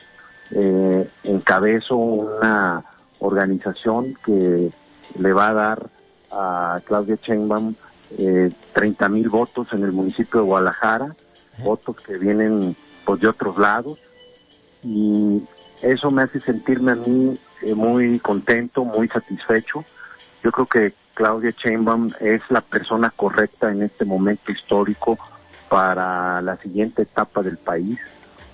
[0.52, 2.84] eh, encabezo una
[3.18, 4.70] organización que
[5.18, 5.86] le va a dar
[6.30, 7.74] a Claudia Sheinbaum
[8.16, 11.14] eh, 30 mil votos en el municipio de Guadalajara,
[11.58, 13.98] votos que vienen pues de otros lados.
[14.82, 15.42] Y
[15.82, 19.84] eso me hace sentirme a mí eh, muy contento, muy satisfecho.
[20.42, 25.18] Yo creo que Claudia Sheinbaum es la persona correcta en este momento histórico
[25.68, 27.98] para la siguiente etapa del país,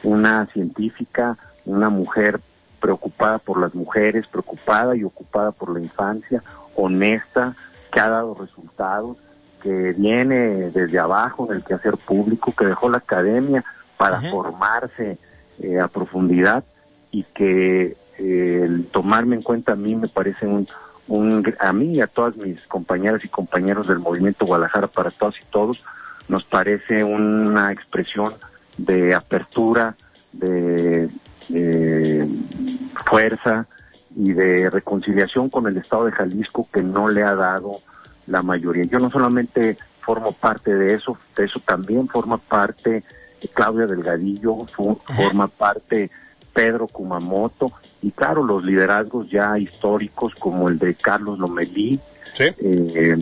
[0.02, 1.36] una científica,
[1.66, 2.40] una mujer
[2.80, 6.42] preocupada por las mujeres, preocupada y ocupada por la infancia,
[6.74, 7.54] honesta,
[7.92, 9.16] que ha dado resultados,
[9.64, 13.64] que viene desde abajo en el quehacer público, que dejó la academia
[13.96, 15.16] para formarse
[15.62, 16.62] eh, a profundidad
[17.10, 20.68] y que eh, el tomarme en cuenta a mí me parece un,
[21.08, 25.36] un, a mí y a todas mis compañeras y compañeros del movimiento Guadalajara para todas
[25.36, 25.82] y todos,
[26.28, 28.34] nos parece una expresión
[28.76, 29.94] de apertura,
[30.32, 31.08] de,
[31.48, 32.28] de
[33.06, 33.66] fuerza
[34.14, 37.80] y de reconciliación con el Estado de Jalisco que no le ha dado
[38.26, 38.84] la mayoría.
[38.84, 43.02] Yo no solamente formo parte de eso, de eso también forma parte
[43.52, 46.10] Claudia Delgadillo, forma parte
[46.52, 52.00] Pedro Kumamoto y claro, los liderazgos ya históricos como el de Carlos Lomelí,
[52.32, 52.44] ¿Sí?
[52.58, 53.16] eh,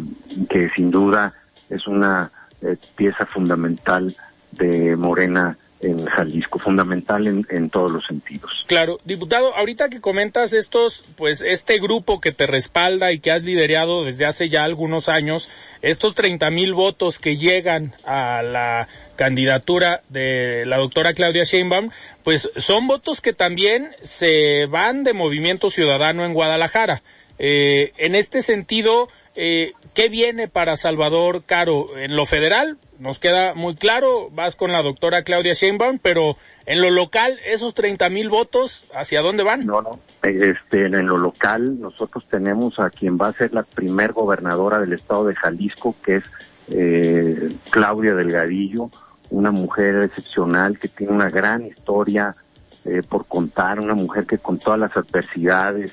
[0.48, 1.32] que sin duda
[1.68, 4.14] es una eh, pieza fundamental
[4.52, 8.64] de Morena en Jalisco, fundamental en, en, todos los sentidos.
[8.68, 13.42] Claro, diputado, ahorita que comentas estos, pues este grupo que te respalda y que has
[13.42, 15.48] liderado desde hace ya algunos años,
[15.82, 21.90] estos 30 mil votos que llegan a la candidatura de la doctora Claudia Sheinbaum,
[22.22, 27.02] pues son votos que también se van de Movimiento Ciudadano en Guadalajara.
[27.38, 32.78] Eh, en este sentido, eh, ¿qué viene para Salvador Caro en lo federal?
[33.02, 36.36] Nos queda muy claro, vas con la doctora Claudia Sheinbaum, pero
[36.66, 39.66] en lo local, esos 30 mil votos, ¿hacia dónde van?
[39.66, 44.12] No, no, este, en lo local nosotros tenemos a quien va a ser la primer
[44.12, 46.24] gobernadora del estado de Jalisco, que es
[46.68, 48.88] eh, Claudia Delgadillo,
[49.30, 52.36] una mujer excepcional que tiene una gran historia
[52.84, 55.90] eh, por contar, una mujer que con todas las adversidades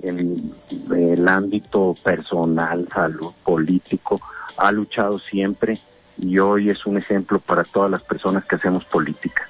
[0.00, 0.52] en
[0.90, 4.20] el ámbito personal, salud, político,
[4.56, 5.78] ha luchado siempre
[6.18, 9.48] y hoy es un ejemplo para todas las personas que hacemos política.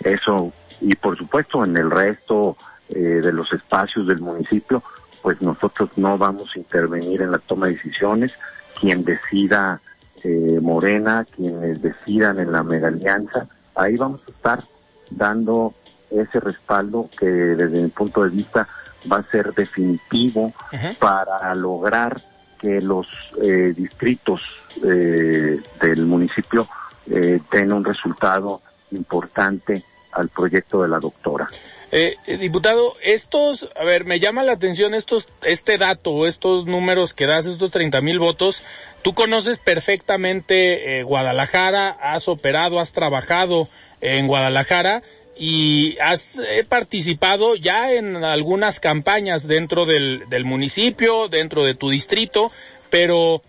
[0.00, 2.56] Eso, y por supuesto en el resto
[2.88, 4.82] eh, de los espacios del municipio,
[5.22, 8.32] pues nosotros no vamos a intervenir en la toma de decisiones.
[8.80, 9.80] Quien decida
[10.24, 14.62] eh, Morena, quienes decidan en la mega alianza, ahí vamos a estar
[15.10, 15.74] dando
[16.10, 18.66] ese respaldo que desde mi punto de vista
[19.10, 20.52] va a ser definitivo
[20.98, 22.20] para lograr
[22.58, 23.06] que los
[23.42, 24.42] eh, distritos
[24.84, 26.68] eh, del municipio
[27.10, 28.60] eh, den un resultado
[28.92, 29.82] importante
[30.12, 31.48] al proyecto de la doctora.
[31.90, 37.26] Eh, diputado, estos, a ver, me llama la atención estos, este dato, estos números que
[37.26, 38.62] das, estos 30 mil votos.
[39.02, 43.68] Tú conoces perfectamente Guadalajara, has operado, has trabajado
[44.00, 45.02] en Guadalajara
[45.38, 52.50] y has participado ya en algunas campañas dentro del, del municipio, dentro de tu distrito,
[52.90, 53.42] pero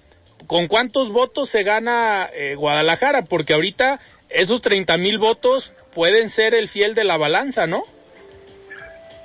[0.47, 3.23] ¿con cuántos votos se gana eh, Guadalajara?
[3.23, 7.83] Porque ahorita esos 30 mil votos pueden ser el fiel de la balanza, ¿no?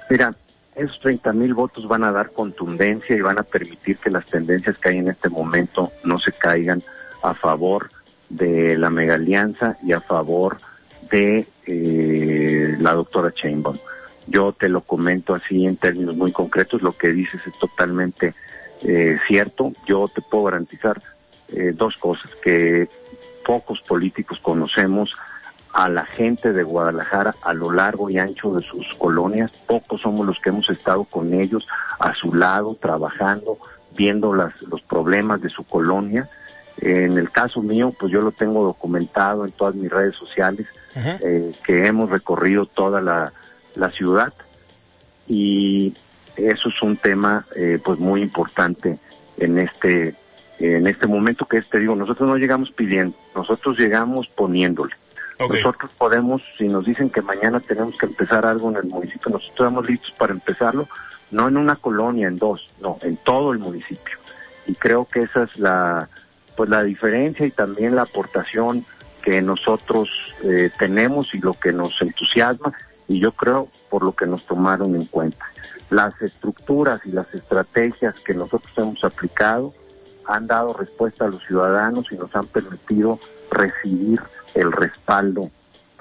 [0.08, 0.34] Mira,
[0.74, 4.78] esos 30 mil votos van a dar contundencia y van a permitir que las tendencias
[4.78, 6.82] que hay en este momento no se caigan
[7.22, 7.90] a favor
[8.28, 10.58] de la mega alianza y a favor
[11.14, 13.78] eh, la doctora Chainbaum.
[14.26, 18.34] Yo te lo comento así en términos muy concretos, lo que dices es totalmente
[18.82, 19.72] eh, cierto.
[19.86, 21.00] Yo te puedo garantizar
[21.48, 22.88] eh, dos cosas, que
[23.46, 25.16] pocos políticos conocemos
[25.72, 30.24] a la gente de Guadalajara a lo largo y ancho de sus colonias, pocos somos
[30.24, 31.66] los que hemos estado con ellos
[31.98, 33.58] a su lado, trabajando,
[33.96, 36.28] viendo los problemas de su colonia.
[36.78, 40.66] en el caso mío, pues yo lo tengo documentado en todas mis redes sociales,
[40.96, 43.32] eh, que hemos recorrido toda la,
[43.74, 44.32] la ciudad.
[45.26, 45.94] Y
[46.36, 48.98] eso es un tema eh, pues muy importante
[49.38, 50.14] en este
[50.60, 54.94] en este momento que te digo nosotros no llegamos pidiendo nosotros llegamos poniéndole.
[55.38, 59.50] Nosotros podemos si nos dicen que mañana tenemos que empezar algo en el municipio nosotros
[59.50, 60.88] estamos listos para empezarlo
[61.32, 64.18] no en una colonia en dos no en todo el municipio.
[64.66, 66.08] Y creo que esa es la
[66.56, 68.84] pues la diferencia y también la aportación
[69.24, 70.10] que nosotros
[70.42, 72.74] eh, tenemos y lo que nos entusiasma
[73.08, 75.46] y yo creo por lo que nos tomaron en cuenta.
[75.88, 79.72] Las estructuras y las estrategias que nosotros hemos aplicado
[80.26, 83.18] han dado respuesta a los ciudadanos y nos han permitido
[83.50, 84.20] recibir
[84.54, 85.50] el respaldo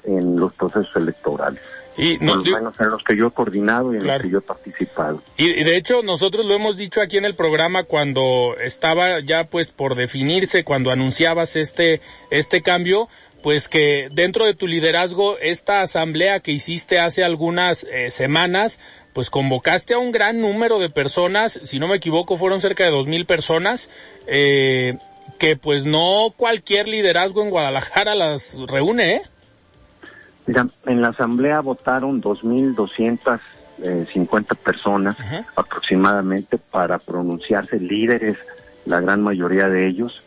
[0.04, 1.62] en los procesos electorales.
[1.96, 4.30] Y no, Por lo menos en los que yo he coordinado y en los que
[4.30, 5.22] yo he participado.
[5.36, 9.44] Y, y, de hecho nosotros lo hemos dicho aquí en el programa cuando estaba ya
[9.44, 13.08] pues por definirse, cuando anunciabas este, este cambio,
[13.44, 18.80] pues que dentro de tu liderazgo, esta asamblea que hiciste hace algunas eh, semanas,
[19.12, 22.90] pues convocaste a un gran número de personas, si no me equivoco fueron cerca de
[22.90, 23.90] dos mil personas,
[24.26, 24.96] eh,
[25.38, 29.22] que pues no cualquier liderazgo en Guadalajara las reúne, ¿eh?
[30.46, 33.40] Mira, en la asamblea votaron dos mil doscientas
[33.82, 35.16] eh, cincuenta personas
[35.56, 38.36] aproximadamente para pronunciarse líderes,
[38.84, 40.22] la gran mayoría de ellos,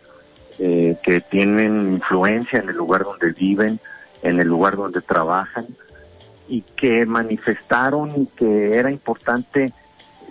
[0.59, 3.79] eh, que tienen influencia en el lugar donde viven,
[4.23, 5.67] en el lugar donde trabajan
[6.49, 9.71] y que manifestaron que era importante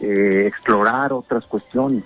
[0.01, 2.05] eh, explorar otras cuestiones.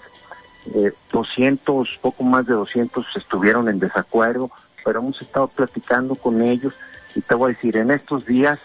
[0.75, 4.51] Eh, 200, poco más de 200 estuvieron en desacuerdo,
[4.85, 6.75] pero hemos estado platicando con ellos
[7.15, 8.59] y te voy a decir, en estos días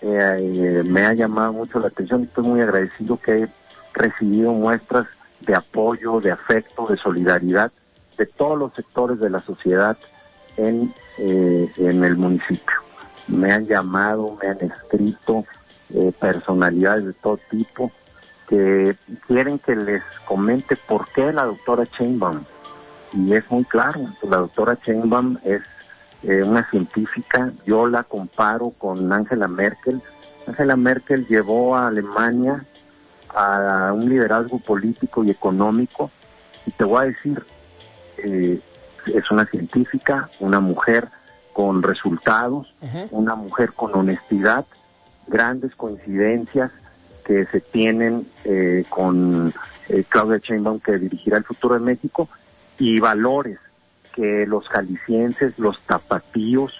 [0.00, 3.48] eh, me ha llamado mucho la atención y estoy muy agradecido que he
[3.94, 5.06] recibido muestras
[5.40, 7.70] de apoyo, de afecto, de solidaridad
[8.16, 9.96] de todos los sectores de la sociedad
[10.56, 12.76] en, eh, en el municipio.
[13.28, 15.44] Me han llamado, me han escrito
[15.94, 17.92] eh, personalidades de todo tipo
[18.48, 18.96] que
[19.26, 22.42] quieren que les comente por qué la doctora Chainbaum.
[23.14, 25.62] Y es muy claro, la doctora Chainbaum es
[26.22, 30.00] eh, una científica, yo la comparo con Angela Merkel.
[30.46, 32.64] Angela Merkel llevó a Alemania
[33.34, 36.10] a un liderazgo político y económico
[36.66, 37.44] y te voy a decir,
[38.18, 38.60] eh,
[39.06, 41.08] es una científica, una mujer
[41.52, 42.72] con resultados,
[43.10, 44.64] una mujer con honestidad,
[45.26, 46.70] grandes coincidencias
[47.24, 49.52] que se tienen eh, con
[49.88, 52.28] eh, Claudia Sheinbaum que dirigirá el futuro de México
[52.78, 53.58] y valores
[54.14, 56.72] que los jaliscienses, los tapatíos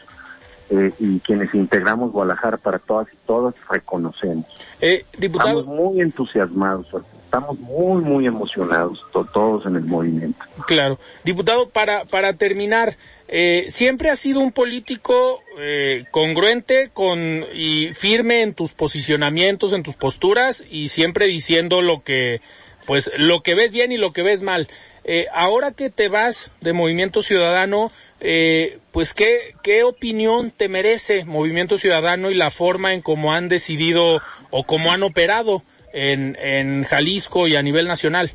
[0.70, 4.46] eh, y quienes integramos Guadalajara para todas y todos reconocemos.
[4.80, 5.60] Eh, diputado...
[5.60, 6.86] Estamos muy entusiasmados,
[7.24, 9.02] estamos muy, muy emocionados
[9.32, 10.44] todos en el movimiento.
[10.66, 10.98] Claro.
[11.24, 12.96] Diputado, para, para terminar,
[13.28, 19.82] eh, siempre has sido un político eh, congruente con y firme en tus posicionamientos, en
[19.82, 22.40] tus posturas y siempre diciendo lo que,
[22.86, 24.68] pues, lo que ves bien y lo que ves mal.
[25.04, 27.90] Eh, ahora que te vas de Movimiento Ciudadano,
[28.20, 33.48] eh, pues ¿qué, qué opinión te merece Movimiento Ciudadano y la forma en cómo han
[33.48, 38.30] decidido o cómo han operado en, en Jalisco y a nivel nacional?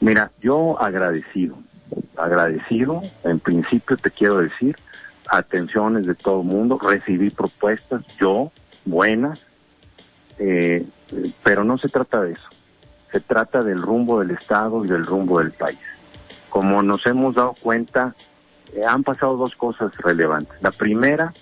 [0.00, 1.56] Mira, yo agradecido,
[2.16, 4.76] agradecido, en principio te quiero decir,
[5.28, 8.52] atenciones de todo el mundo, recibí propuestas, yo,
[8.84, 9.40] buenas,
[10.38, 10.84] eh,
[11.42, 12.48] pero no se trata de eso,
[13.14, 15.78] se trata del rumbo del Estado y del rumbo del país.
[16.48, 18.12] Como nos hemos dado cuenta,
[18.74, 20.60] eh, han pasado dos cosas relevantes.
[20.60, 21.32] La primera,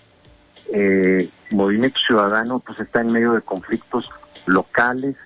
[0.71, 4.11] eh, Movimiento Ciudadano pues está en medio de conflictos
[4.45, 5.17] locales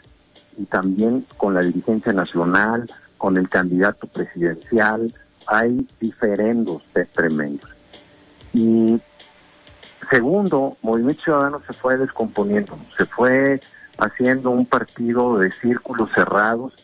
[0.57, 2.89] y también con la dirigencia nacional,
[3.19, 5.13] con el candidato presidencial,
[5.49, 7.71] hay diferendos tremendos.
[8.53, 9.01] Y
[10.09, 13.61] segundo, Movimiento Ciudadano se fue descomponiendo, se fue
[13.99, 16.75] haciendo un partido de círculos cerrados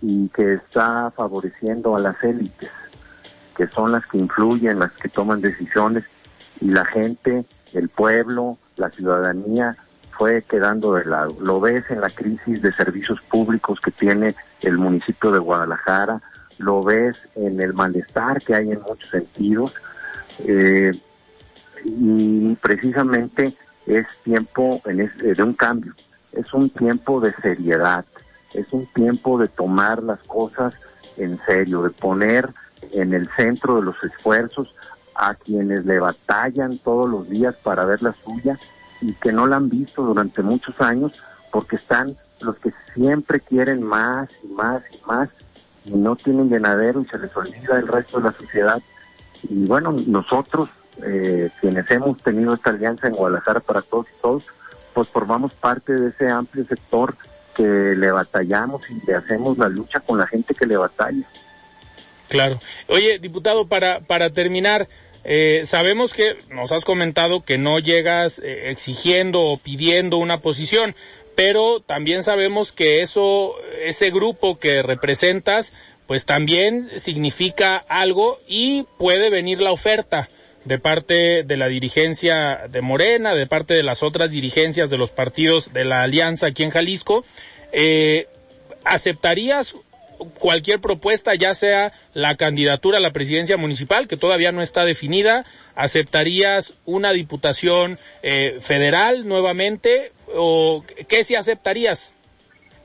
[0.00, 2.70] y que está favoreciendo a las élites,
[3.56, 6.04] que son las que influyen, las que toman decisiones,
[6.60, 9.76] y la gente, el pueblo, la ciudadanía
[10.10, 11.36] fue quedando de lado.
[11.40, 16.20] Lo ves en la crisis de servicios públicos que tiene el municipio de Guadalajara,
[16.58, 19.74] lo ves en el malestar que hay en muchos sentidos,
[20.46, 20.92] eh,
[21.84, 23.54] y precisamente
[23.86, 25.94] es tiempo en de un cambio,
[26.36, 28.04] es un tiempo de seriedad,
[28.52, 30.74] es un tiempo de tomar las cosas
[31.16, 32.48] en serio, de poner
[32.92, 34.74] en el centro de los esfuerzos
[35.14, 38.58] a quienes le batallan todos los días para ver la suya
[39.00, 41.12] y que no la han visto durante muchos años
[41.50, 45.28] porque están los que siempre quieren más y más y más
[45.84, 48.82] y no tienen llenadero y se les olvida el resto de la sociedad.
[49.48, 50.70] Y bueno, nosotros,
[51.02, 54.44] eh, quienes hemos tenido esta alianza en Guadalajara para todos y todos,
[54.94, 57.16] pues formamos parte de ese amplio sector
[57.54, 61.26] que le batallamos y le hacemos la lucha con la gente que le batalla.
[62.28, 62.58] Claro.
[62.88, 64.88] Oye, diputado, para, para terminar,
[65.24, 70.94] eh, sabemos que nos has comentado que no llegas eh, exigiendo o pidiendo una posición,
[71.34, 75.72] pero también sabemos que eso, ese grupo que representas,
[76.06, 80.28] pues también significa algo y puede venir la oferta
[80.64, 85.10] de parte de la dirigencia de Morena, de parte de las otras dirigencias de los
[85.10, 87.24] partidos de la alianza aquí en Jalisco.
[87.72, 88.28] Eh,
[88.84, 89.74] ¿Aceptarías
[90.38, 95.44] cualquier propuesta, ya sea la candidatura a la presidencia municipal, que todavía no está definida,
[95.74, 102.12] ¿aceptarías una diputación eh, federal nuevamente o qué si aceptarías?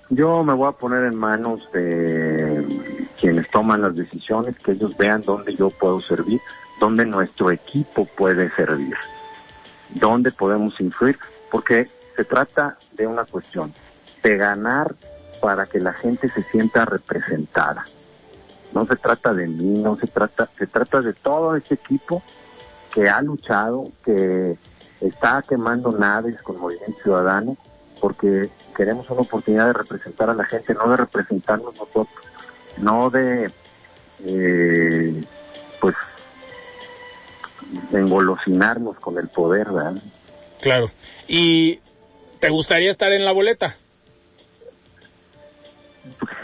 [0.09, 2.65] Yo me voy a poner en manos de
[3.19, 6.39] quienes toman las decisiones, que ellos vean dónde yo puedo servir,
[6.79, 8.95] dónde nuestro equipo puede servir,
[9.89, 11.17] dónde podemos influir,
[11.51, 13.73] porque se trata de una cuestión,
[14.23, 14.95] de ganar
[15.41, 17.85] para que la gente se sienta representada.
[18.73, 22.21] No se trata de mí, no se trata, se trata de todo ese equipo
[22.93, 24.57] que ha luchado, que
[25.01, 27.57] está quemando naves con Movimiento Ciudadano,
[27.99, 32.07] porque queremos una oportunidad de representar a la gente, no de representarnos nosotros,
[32.77, 33.51] no de,
[34.25, 35.23] eh,
[35.79, 35.95] pues,
[37.91, 39.93] engolosinarnos con el poder, ¿verdad?
[40.61, 40.91] Claro.
[41.27, 41.79] ¿Y
[42.39, 43.75] te gustaría estar en la boleta?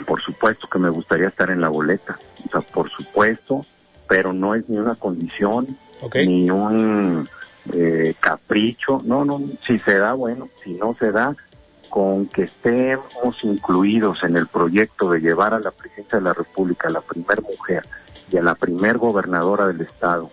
[0.05, 3.65] por supuesto que me gustaría estar en la boleta, o sea, por supuesto,
[4.07, 5.77] pero no es ni una condición,
[6.13, 7.27] ni un
[7.73, 11.35] eh, capricho, no, no, si se da, bueno, si no se da,
[11.89, 16.87] con que estemos incluidos en el proyecto de llevar a la presidencia de la República
[16.87, 17.83] a la primer mujer
[18.31, 20.29] y a la primer gobernadora del estado,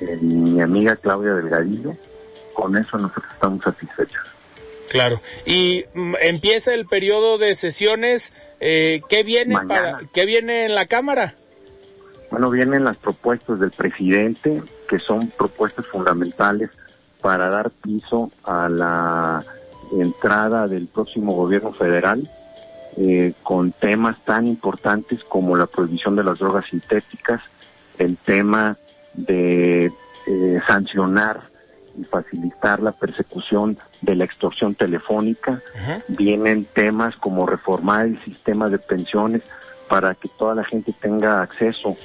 [0.00, 1.96] eh, mi amiga Claudia Delgadillo,
[2.54, 4.22] con eso nosotros estamos satisfechos.
[4.88, 5.20] Claro.
[5.46, 8.32] Y mm, empieza el periodo de sesiones.
[8.58, 11.34] Eh, ¿Qué viene para qué viene en la Cámara?
[12.30, 16.70] Bueno, vienen las propuestas del presidente, que son propuestas fundamentales
[17.20, 19.44] para dar piso a la
[19.92, 22.28] entrada del próximo gobierno federal
[22.96, 27.40] eh, con temas tan importantes como la prohibición de las drogas sintéticas,
[27.98, 28.76] el tema
[29.24, 29.92] de
[30.26, 31.40] eh, sancionar
[31.98, 35.60] y facilitar la persecución de la extorsión telefónica.
[36.08, 39.42] Vienen temas como reformar el sistema de pensiones
[39.88, 41.96] para que toda la gente tenga acceso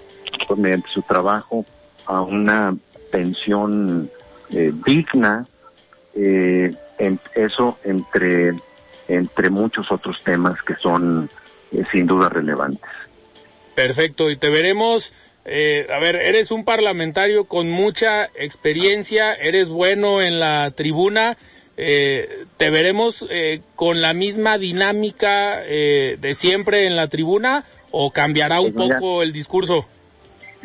[0.48, 1.66] pues, mediante su trabajo
[2.08, 2.76] a una
[3.12, 4.10] pensión
[4.52, 5.46] eh, digna,
[6.16, 8.54] eh, en, eso entre,
[9.08, 11.30] entre muchos otros temas que son
[11.72, 12.90] eh, sin duda relevantes.
[13.76, 15.14] Perfecto, y te veremos.
[15.46, 21.38] A ver, eres un parlamentario con mucha experiencia, eres bueno en la tribuna.
[21.76, 23.26] ¿Te veremos
[23.76, 29.32] con la misma dinámica de siempre en la tribuna o cambiará un pues poco el
[29.32, 29.86] discurso?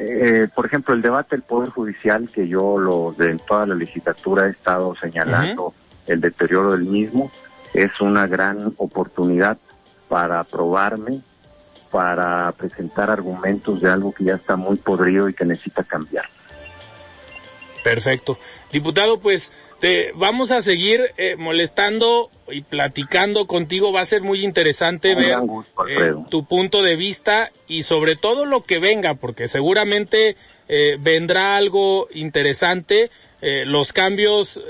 [0.03, 4.47] Eh, por ejemplo, el debate del Poder Judicial, que yo lo de toda la legislatura
[4.47, 5.75] he estado señalando
[6.07, 7.31] el deterioro del mismo,
[7.75, 9.59] es una gran oportunidad
[10.09, 11.21] para probarme,
[11.91, 16.25] para presentar argumentos de algo que ya está muy podrido y que necesita cambiar.
[17.83, 18.39] Perfecto.
[18.73, 23.93] Diputado, pues te vamos a seguir eh, molestando y platicando contigo.
[23.93, 25.39] Va a ser muy interesante ver
[25.89, 30.37] eh, tu punto de vista y sobre todo lo que venga, porque seguramente
[30.69, 33.11] eh, vendrá algo interesante.
[33.43, 34.61] los cambios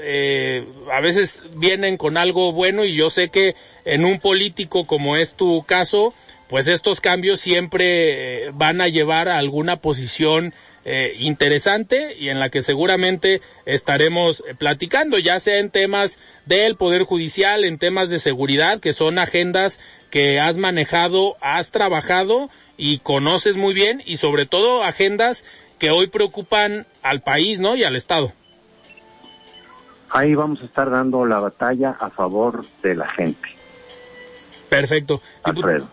[0.92, 5.34] a veces vienen con algo bueno y yo sé que en un político como es
[5.34, 6.14] tu caso,
[6.50, 10.52] pues estos cambios siempre van a llevar a alguna posición
[10.84, 16.74] eh, interesante y en la que seguramente estaremos eh, platicando, ya sea en temas del
[16.74, 19.78] Poder Judicial, en temas de seguridad, que son agendas
[20.10, 25.44] que has manejado, has trabajado y conoces muy bien y sobre todo agendas
[25.78, 27.76] que hoy preocupan al país, ¿no?
[27.76, 28.32] Y al Estado.
[30.10, 33.59] Ahí vamos a estar dando la batalla a favor de la gente.
[34.70, 35.20] Perfecto.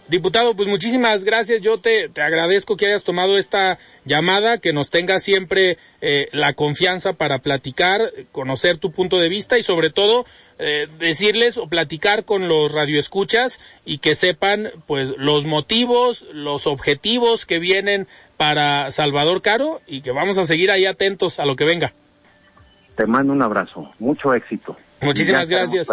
[0.08, 1.62] Diputado, pues muchísimas gracias.
[1.62, 6.54] Yo te, te, agradezco que hayas tomado esta llamada, que nos tenga siempre eh, la
[6.54, 10.26] confianza para platicar, conocer tu punto de vista y sobre todo
[10.60, 17.48] eh, decirles o platicar con los radioescuchas y que sepan pues los motivos, los objetivos
[17.48, 18.08] que vienen
[18.38, 21.94] para Salvador Caro y que vamos a seguir ahí atentos a lo que venga.
[22.96, 23.92] Te mando un abrazo.
[23.98, 24.78] Mucho éxito.
[25.02, 25.88] Muchísimas gracias.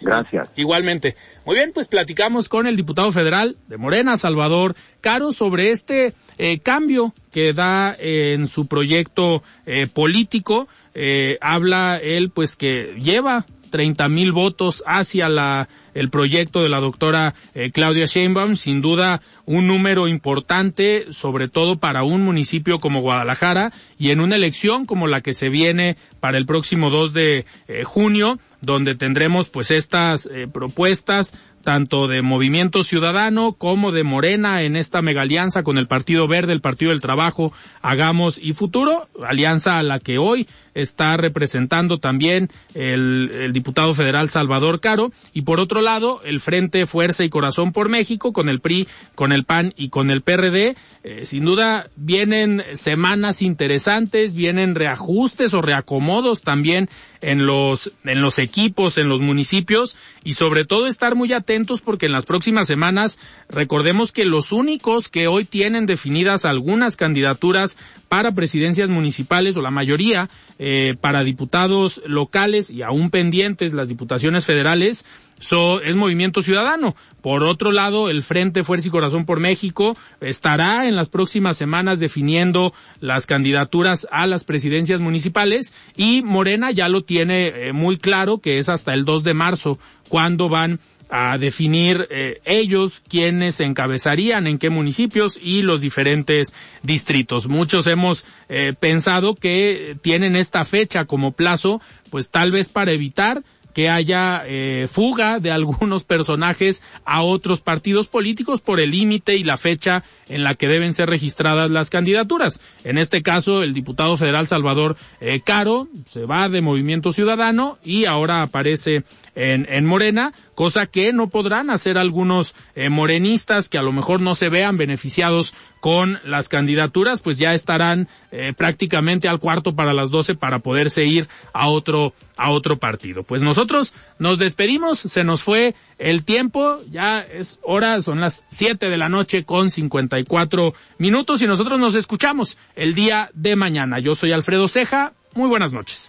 [0.00, 0.48] Gracias.
[0.56, 1.16] Igualmente.
[1.44, 6.58] Muy bien, pues platicamos con el diputado federal de Morena, Salvador Caro, sobre este eh,
[6.60, 10.68] cambio que da en su proyecto eh, político.
[10.94, 16.78] Eh, habla él, pues que lleva 30 mil votos hacia la el proyecto de la
[16.78, 23.00] doctora eh, Claudia Sheinbaum, sin duda un número importante, sobre todo para un municipio como
[23.00, 27.46] Guadalajara y en una elección como la que se viene para el próximo 2 de
[27.68, 31.32] eh, junio, donde tendremos pues estas eh, propuestas
[31.66, 36.52] tanto de Movimiento Ciudadano como de Morena en esta mega alianza con el Partido Verde,
[36.52, 42.50] el Partido del Trabajo, Hagamos y Futuro, alianza a la que hoy está representando también
[42.74, 47.72] el, el, diputado federal Salvador Caro y por otro lado el Frente Fuerza y Corazón
[47.72, 50.76] por México con el PRI, con el PAN y con el PRD.
[51.02, 56.88] Eh, sin duda vienen semanas interesantes, vienen reajustes o reacomodos también
[57.20, 62.06] en los en los equipos, en los municipios y sobre todo estar muy atentos porque
[62.06, 63.18] en las próximas semanas
[63.48, 67.78] recordemos que los únicos que hoy tienen definidas algunas candidaturas
[68.08, 70.28] para presidencias municipales o la mayoría
[70.58, 75.04] eh, para diputados locales y aún pendientes las diputaciones federales
[75.38, 76.94] so, es Movimiento Ciudadano.
[77.20, 81.98] Por otro lado, el Frente Fuerza y Corazón por México estará en las próximas semanas
[81.98, 88.38] definiendo las candidaturas a las presidencias municipales y Morena ya lo tiene eh, muy claro
[88.38, 89.78] que es hasta el 2 de marzo
[90.08, 90.78] cuando van
[91.08, 96.52] a definir eh, ellos quiénes encabezarían en qué municipios y los diferentes
[96.82, 97.46] distritos.
[97.46, 101.80] Muchos hemos eh, pensado que tienen esta fecha como plazo,
[102.10, 103.42] pues tal vez para evitar
[103.76, 109.44] que haya eh, fuga de algunos personajes a otros partidos políticos por el límite y
[109.44, 112.58] la fecha en la que deben ser registradas las candidaturas.
[112.84, 118.06] En este caso, el diputado federal Salvador eh, Caro se va de Movimiento Ciudadano y
[118.06, 119.04] ahora aparece
[119.34, 124.20] en, en Morena, cosa que no podrán hacer algunos eh, morenistas que a lo mejor
[124.20, 129.92] no se vean beneficiados con las candidaturas, pues ya estarán eh, prácticamente al cuarto para
[129.92, 133.22] las doce para poderse ir a otro a otro partido.
[133.22, 138.90] Pues nosotros nos despedimos, se nos fue el tiempo, ya es hora, son las siete
[138.90, 143.56] de la noche con cincuenta y cuatro minutos y nosotros nos escuchamos el día de
[143.56, 144.00] mañana.
[144.00, 146.08] Yo soy Alfredo Ceja, muy buenas noches.